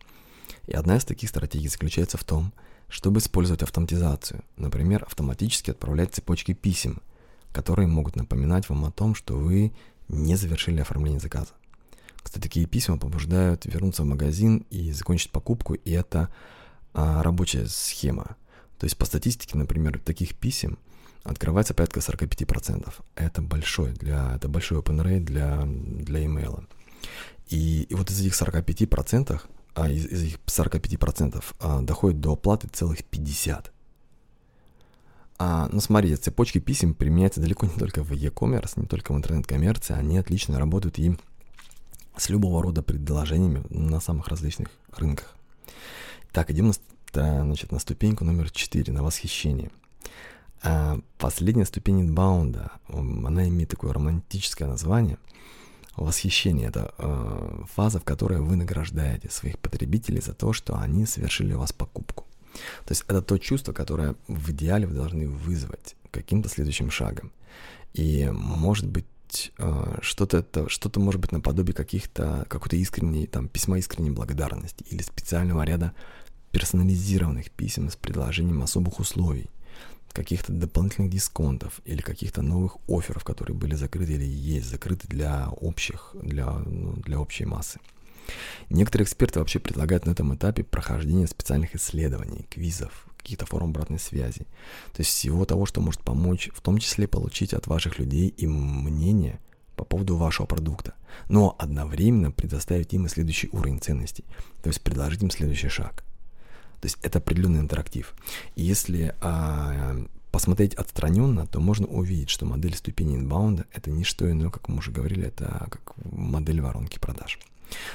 И 0.67 0.73
одна 0.73 0.97
из 0.97 1.05
таких 1.05 1.29
стратегий 1.29 1.69
заключается 1.69 2.17
в 2.17 2.25
том, 2.25 2.53
чтобы 2.89 3.19
использовать 3.19 3.63
автоматизацию, 3.63 4.43
например, 4.57 5.05
автоматически 5.05 5.71
отправлять 5.71 6.15
цепочки 6.15 6.55
писем, 6.55 7.03
которые 7.55 7.87
могут 7.87 8.17
напоминать 8.17 8.69
вам 8.69 8.85
о 8.85 8.91
том, 8.91 9.15
что 9.15 9.37
вы 9.37 9.73
не 10.09 10.35
завершили 10.35 10.81
оформление 10.81 11.21
заказа. 11.21 11.53
Кстати, 12.17 12.43
такие 12.43 12.67
письма 12.67 12.99
побуждают 12.99 13.65
вернуться 13.65 14.03
в 14.03 14.07
магазин 14.07 14.67
и 14.71 14.91
закончить 14.91 15.31
покупку, 15.31 15.75
и 15.75 15.91
это 15.93 16.31
а, 16.93 17.23
рабочая 17.23 17.67
схема. 17.69 18.37
То 18.79 18.87
есть 18.87 18.99
по 18.99 19.05
статистике, 19.05 19.57
например, 19.57 20.01
таких 20.01 20.35
писем 20.35 20.79
открывается 21.23 21.75
порядка 21.75 22.01
45%. 22.01 22.93
Это 23.15 23.41
большой, 23.41 23.93
для, 23.93 24.35
это 24.35 24.49
большой 24.49 24.81
open 24.81 25.03
rate 25.03 25.21
для, 25.21 25.63
для 25.65 26.25
email. 26.25 26.67
И, 27.49 27.83
и 27.83 27.95
вот 27.95 28.11
из 28.11 28.21
этих 28.21 28.35
45% 28.35 29.41
а 29.75 29.89
из, 29.89 30.07
из 30.07 30.23
их 30.25 30.39
45% 30.47 31.45
а, 31.61 31.83
доходит 31.83 32.21
до 32.21 32.33
оплаты 32.33 32.69
целых 32.69 33.01
50%. 33.01 33.67
А, 35.47 35.69
ну 35.71 35.81
смотрите, 35.81 36.17
цепочки 36.17 36.59
писем 36.59 36.95
применяются 36.95 37.39
далеко 37.39 37.67
не 37.67 37.75
только 37.75 38.03
в 38.03 38.13
e-commerce, 38.13 38.81
не 38.81 38.87
только 38.87 39.13
в 39.13 39.17
интернет-коммерции, 39.19 39.93
они 39.93 40.17
отлично 40.17 40.59
работают 40.59 40.99
и 40.99 41.19
с 42.17 42.31
любого 42.31 42.63
рода 42.63 42.83
предложениями 42.83 43.63
на 43.69 44.01
самых 44.01 44.29
различных 44.29 44.69
рынках. 44.97 45.37
Так, 46.33 46.51
идем 46.51 46.69
на, 46.69 47.45
значит, 47.45 47.73
на 47.73 47.79
ступеньку 47.79 48.25
номер 48.25 48.51
4, 48.51 48.91
на 48.91 49.03
восхищение. 49.03 49.71
А 50.63 50.99
последняя 51.19 51.67
ступень 51.67 52.01
инбаунда, 52.01 52.73
она 52.89 53.47
имеет 53.47 53.69
такое 53.69 53.93
романтическое 53.93 54.67
название– 54.67 55.19
Восхищение– 55.97 56.69
это 56.71 56.93
э, 56.99 57.63
фаза, 57.73 58.01
в 58.01 58.05
которой 58.05 58.41
вы 58.41 58.57
награждаете 58.57 59.31
своих 59.31 59.61
потребителей 59.61 60.21
за 60.21 60.35
то, 60.35 60.53
что 60.53 60.77
они 60.77 61.07
совершили 61.07 61.55
у 61.55 61.61
вас 61.61 61.73
покупку. 61.73 62.27
То 62.85 62.93
есть 62.93 63.05
это 63.07 63.23
то 63.23 63.39
чувство, 63.39 63.73
которое 63.73 64.15
в 64.29 64.51
идеале 64.51 64.87
вы 64.87 64.95
должны 64.95 65.29
вызвать 65.29 65.97
каким-то 66.11 66.49
следующим 66.49 66.91
шагом. 66.91 67.33
И 67.93 68.29
может 68.33 68.87
быть 68.87 69.07
э, 69.59 69.99
что-то 70.03 70.39
это, 70.39 70.69
что-то 70.69 71.01
может 71.01 71.21
быть 71.21 71.33
наподобие 71.33 71.75
каких-то, 71.75 72.47
какой-то 72.49 72.77
искренней, 72.77 73.27
там, 73.27 73.49
письма 73.49 73.79
искренней 73.79 74.11
благодарности 74.11 74.85
или 74.91 75.03
специального 75.03 75.63
ряда 75.63 75.93
персонализированных 76.51 77.51
писем 77.51 77.91
с 77.91 77.97
предложением 77.97 78.63
особых 78.63 79.01
условий– 79.01 79.51
каких-то 80.15 80.53
дополнительных 80.53 81.11
дисконтов 81.11 81.81
или 81.85 82.01
каких-то 82.01 82.41
новых 82.41 82.77
офферов, 82.89 83.25
которые 83.25 83.57
были 83.57 83.75
закрыты 83.75 84.13
или 84.15 84.25
есть 84.25 84.71
закрыты 84.71 85.09
для 85.09 85.49
общих, 85.51 86.15
для, 86.23 86.51
ну, 86.53 86.95
для 87.05 87.19
общей 87.19 87.45
массы. 87.45 87.81
Некоторые 88.71 89.05
эксперты 89.05 89.39
вообще 89.39 89.59
предлагают 89.59 90.07
на 90.07 90.11
этом 90.11 90.35
этапе 90.35 90.65
прохождение 90.65 91.27
специальных 91.27 91.75
исследований, 91.75 92.47
квизов, 92.51 93.07
каких-то 93.19 93.47
форм 93.47 93.71
обратной 93.71 93.99
связи. 93.99 94.47
То 94.93 95.01
есть 95.01 95.11
всего 95.11 95.45
того, 95.45 95.67
что 95.67 95.81
может 95.81 96.03
помочь, 96.03 96.51
в 96.55 96.61
том 96.61 96.79
числе 96.79 97.09
получить 97.09 97.55
от 97.55 97.67
ваших 97.67 97.99
людей 97.99 98.29
и 98.29 98.47
мнение 98.47 99.41
по 99.77 99.85
поводу 99.85 100.17
вашего 100.17 100.47
продукта, 100.47 100.95
но 101.29 101.57
одновременно 101.59 102.31
предоставить 102.31 102.93
им 102.93 103.07
и 103.07 103.09
следующий 103.09 103.49
уровень 103.53 103.81
ценностей, 103.81 104.25
то 104.63 104.69
есть 104.69 104.81
предложить 104.83 105.23
им 105.23 105.31
следующий 105.31 105.69
шаг– 105.69 106.05
то 106.85 106.87
есть 106.87 106.99
это 107.01 107.19
определенный 107.19 107.61
интерактив. 107.61 108.13
И 108.57 108.63
если 108.63 109.15
а, 109.23 109.97
посмотреть 110.31 110.75
отстраненно, 110.75 111.47
то 111.47 111.59
можно 111.59 111.87
увидеть, 111.87 112.29
что 112.29 112.45
модель 112.45 112.77
ступени 112.77 113.17
инбаунда 113.17 113.65
это 113.73 113.91
не 113.91 114.05
что 114.05 114.31
иное, 114.31 114.51
как 114.51 114.69
мы 114.69 114.77
уже 114.77 114.91
говорили, 114.91 115.29
это 115.29 115.67
как 115.71 115.95
модель 116.13 116.61
воронки 116.61 116.99
продаж. 116.99 117.39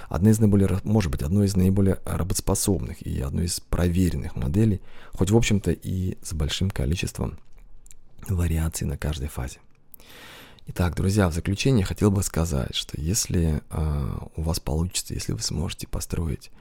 Одна 0.07 0.31
из 0.31 0.39
наиболее, 0.39 0.79
может 0.83 1.11
быть, 1.11 1.21
одной 1.21 1.47
из 1.47 1.55
наиболее 1.55 1.99
работоспособных 2.05 3.01
и 3.01 3.21
одной 3.21 3.45
из 3.45 3.59
проверенных 3.59 4.35
моделей, 4.35 4.81
хоть 5.13 5.31
в 5.31 5.37
общем-то 5.37 5.71
и 5.71 6.17
с 6.23 6.33
большим 6.33 6.69
количеством 6.69 7.37
вариаций 8.27 8.85
на 8.85 8.97
каждой 8.97 9.27
фазе. 9.27 9.59
Итак, 10.67 10.95
друзья, 10.95 11.27
в 11.29 11.33
заключение 11.33 11.83
хотел 11.83 12.11
бы 12.11 12.21
сказать, 12.21 12.75
что 12.75 12.99
если 13.01 13.63
э, 13.69 14.17
у 14.35 14.41
вас 14.41 14.59
получится, 14.59 15.15
если 15.15 15.33
вы 15.33 15.39
сможете 15.41 15.87
построить 15.87 16.51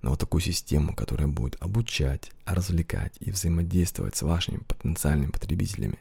на 0.00 0.10
вот 0.10 0.18
такую 0.18 0.40
систему, 0.40 0.94
которая 0.94 1.28
будет 1.28 1.56
обучать, 1.60 2.30
развлекать 2.46 3.12
и 3.20 3.30
взаимодействовать 3.30 4.16
с 4.16 4.22
вашими 4.22 4.58
потенциальными 4.58 5.30
потребителями 5.30 5.98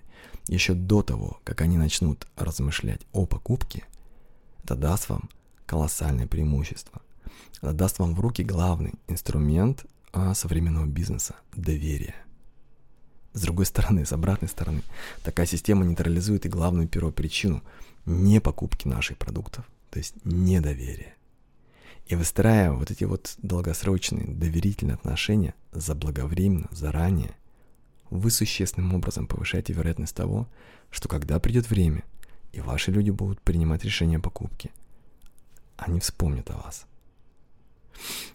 еще 0.47 0.73
до 0.73 1.01
того, 1.01 1.39
как 1.43 1.61
они 1.61 1.77
начнут 1.77 2.27
размышлять 2.37 3.01
о 3.11 3.25
покупке, 3.25 3.83
это 4.63 4.75
даст 4.75 5.09
вам 5.09 5.29
колоссальное 5.69 6.25
преимущество. 6.25 7.01
Это 7.61 7.73
даст 7.73 7.99
вам 7.99 8.15
в 8.15 8.19
руки 8.19 8.43
главный 8.43 8.93
инструмент 9.07 9.85
а, 10.11 10.33
современного 10.33 10.87
бизнеса– 10.87 11.35
доверие. 11.55 12.15
С 13.33 13.41
другой 13.41 13.67
стороны, 13.67 14.03
с 14.03 14.11
обратной 14.11 14.49
стороны, 14.49 14.81
такая 15.23 15.45
система 15.45 15.85
нейтрализует 15.85 16.47
и 16.47 16.49
главную 16.49 16.87
первопричину 16.87 17.61
не 18.07 18.41
покупки 18.41 18.87
наших 18.87 19.19
продуктов, 19.19 19.65
то 19.91 19.99
есть 19.99 20.15
недоверие. 20.23 21.13
И 22.07 22.15
выстраивая 22.15 22.75
вот 22.75 22.89
эти 22.89 23.03
вот 23.03 23.35
долгосрочные 23.37 24.25
доверительные 24.25 24.95
отношения 24.95 25.53
заблаговременно, 25.71 26.67
заранее, 26.71 27.35
вы 28.09 28.31
существенным 28.31 28.95
образом 28.95 29.27
повышаете 29.27 29.73
вероятность 29.73 30.15
того, 30.15 30.47
что 30.89 31.07
когда 31.07 31.39
придет 31.39 31.69
время, 31.69 32.03
и 32.53 32.61
ваши 32.61 32.89
люди 32.89 33.11
будут 33.11 33.39
принимать 33.41 33.83
решение 33.83 34.17
о 34.17 34.21
покупке, 34.21 34.71
они 35.79 35.99
вспомнят 35.99 36.49
о 36.51 36.57
вас. 36.57 36.85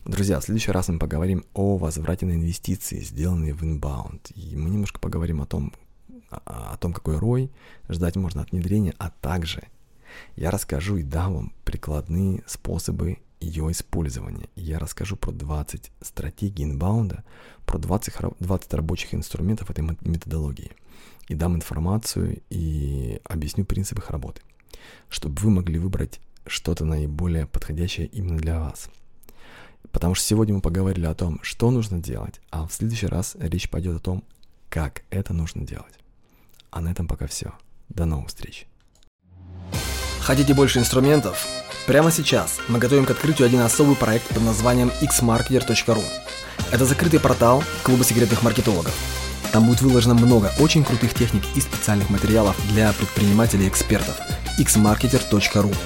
Друзья, 0.05 0.41
в 0.41 0.45
следующий 0.45 0.73
раз 0.73 0.89
мы 0.89 0.99
поговорим 0.99 1.45
о 1.55 1.77
возврате 1.77 2.27
на 2.27 2.33
инвестиции, 2.33 3.01
сделанные 3.01 3.55
в 3.55 3.63
inbound. 3.63 4.33
И 4.35 4.57
мы 4.57 4.69
немножко 4.69 5.01
поговорим 5.01 5.41
о 5.41 5.47
том, 5.47 5.73
о, 6.31 6.77
том, 6.77 6.93
какой 6.93 7.19
рой 7.19 7.51
ждать 7.89 8.17
можно 8.17 8.43
от 8.43 8.51
внедрения, 8.51 8.95
а 8.99 9.11
также 9.11 9.65
я 10.37 10.51
расскажу 10.51 10.97
и 10.97 11.03
дам 11.03 11.35
вам 11.35 11.53
прикладные 11.65 12.43
способы 12.47 13.19
ее 13.41 13.71
использования. 13.71 14.49
Я 14.57 14.79
расскажу 14.79 15.17
про 15.17 15.33
20 15.33 15.91
стратегий 16.01 16.65
инбаунда, 16.65 17.25
про 17.67 17.79
20, 17.79 18.15
20 18.39 18.75
рабочих 18.75 19.15
инструментов 19.15 19.71
этой 19.71 19.83
методологии. 19.83 20.73
И 21.29 21.35
дам 21.35 21.57
информацию 21.57 22.43
и 22.51 23.21
объясню 23.25 23.65
принципы 23.65 24.03
их 24.03 24.11
работы, 24.11 24.43
чтобы 25.09 25.41
вы 25.41 25.51
могли 25.51 25.79
выбрать 25.79 26.21
что-то 26.47 26.85
наиболее 26.85 27.47
подходящее 27.47 28.07
именно 28.07 28.39
для 28.39 28.61
вас. 28.61 28.89
Потому 29.93 30.15
что 30.15 30.27
сегодня 30.27 30.55
мы 30.55 30.61
поговорили 30.61 31.07
о 31.07 31.15
том, 31.15 31.39
что 31.43 31.71
нужно 31.71 31.99
делать, 31.99 32.41
а 32.51 32.67
в 32.67 32.73
следующий 32.73 33.07
раз 33.07 33.37
речь 33.39 33.71
пойдет 33.71 33.97
о 33.97 34.01
том, 34.01 34.25
как 34.69 35.03
это 35.11 35.33
нужно 35.33 35.67
делать. 35.67 35.95
А 36.71 36.81
на 36.81 36.91
этом 36.91 37.07
пока 37.07 37.27
все. 37.27 37.53
До 37.89 38.05
новых 38.05 38.29
встреч. 38.29 38.67
Хотите 40.21 40.55
больше 40.55 40.79
инструментов? 40.79 41.47
Прямо 41.87 42.11
сейчас 42.11 42.59
мы 42.69 42.79
готовим 42.79 43.05
к 43.05 43.11
открытию 43.11 43.47
один 43.47 43.61
особый 43.61 43.95
проект 43.95 44.27
под 44.29 44.43
названием 44.43 44.91
xmarketer.ru. 45.03 46.03
Это 46.73 46.85
закрытый 46.87 47.21
портал 47.21 47.63
клуба 47.83 48.05
секретных 48.05 48.43
маркетологов. 48.43 48.95
Там 49.53 49.67
будет 49.67 49.83
выложено 49.83 50.15
много 50.15 50.51
очень 50.59 50.83
крутых 50.83 51.15
техник 51.15 51.45
и 51.55 51.61
специальных 51.61 52.11
материалов 52.11 52.57
для 52.73 52.93
предпринимателей 52.95 53.67
и 53.67 53.69
экспертов. 53.69 54.19
xmarketer.ru 54.59 55.77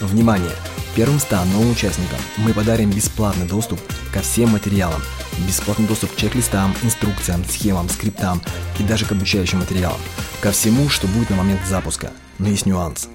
Внимание! 0.00 0.52
Первым 0.94 1.18
100 1.18 1.44
новым 1.46 1.70
участникам 1.70 2.18
мы 2.36 2.52
подарим 2.52 2.90
бесплатный 2.90 3.46
доступ 3.46 3.80
ко 4.12 4.20
всем 4.20 4.50
материалам, 4.50 5.00
бесплатный 5.46 5.86
доступ 5.86 6.12
к 6.12 6.16
чек-листам, 6.16 6.74
инструкциям, 6.82 7.42
схемам, 7.46 7.88
скриптам 7.88 8.42
и 8.78 8.82
даже 8.82 9.06
к 9.06 9.12
обучающим 9.12 9.60
материалам. 9.60 9.98
Ко 10.42 10.52
всему, 10.52 10.90
что 10.90 11.06
будет 11.06 11.30
на 11.30 11.36
момент 11.36 11.60
запуска. 11.66 12.12
Но 12.38 12.48
есть 12.48 12.66
нюанс. 12.66 13.08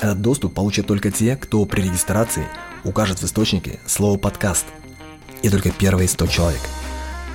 Этот 0.00 0.22
доступ 0.22 0.54
получат 0.54 0.88
только 0.88 1.12
те, 1.12 1.36
кто 1.36 1.64
при 1.66 1.82
регистрации 1.82 2.48
укажет 2.82 3.20
в 3.20 3.24
источнике 3.24 3.78
слово 3.86 4.18
«подкаст». 4.18 4.66
И 5.42 5.48
только 5.48 5.70
первые 5.70 6.08
100 6.08 6.26
человек. 6.26 6.60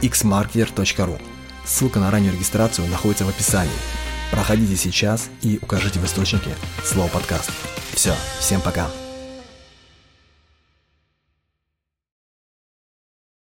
xmarkver.ru 0.01 1.21
Ссылка 1.65 1.99
на 1.99 2.11
раннюю 2.11 2.33
регистрацию 2.33 2.87
находится 2.87 3.23
в 3.23 3.29
описании. 3.29 3.71
Проходите 4.31 4.75
сейчас 4.75 5.29
и 5.41 5.59
укажите 5.61 5.99
в 5.99 6.05
источнике 6.05 6.51
слово 6.83 7.07
подкаст. 7.09 7.51
Все, 7.93 8.13
всем 8.39 8.61
пока. 8.61 8.87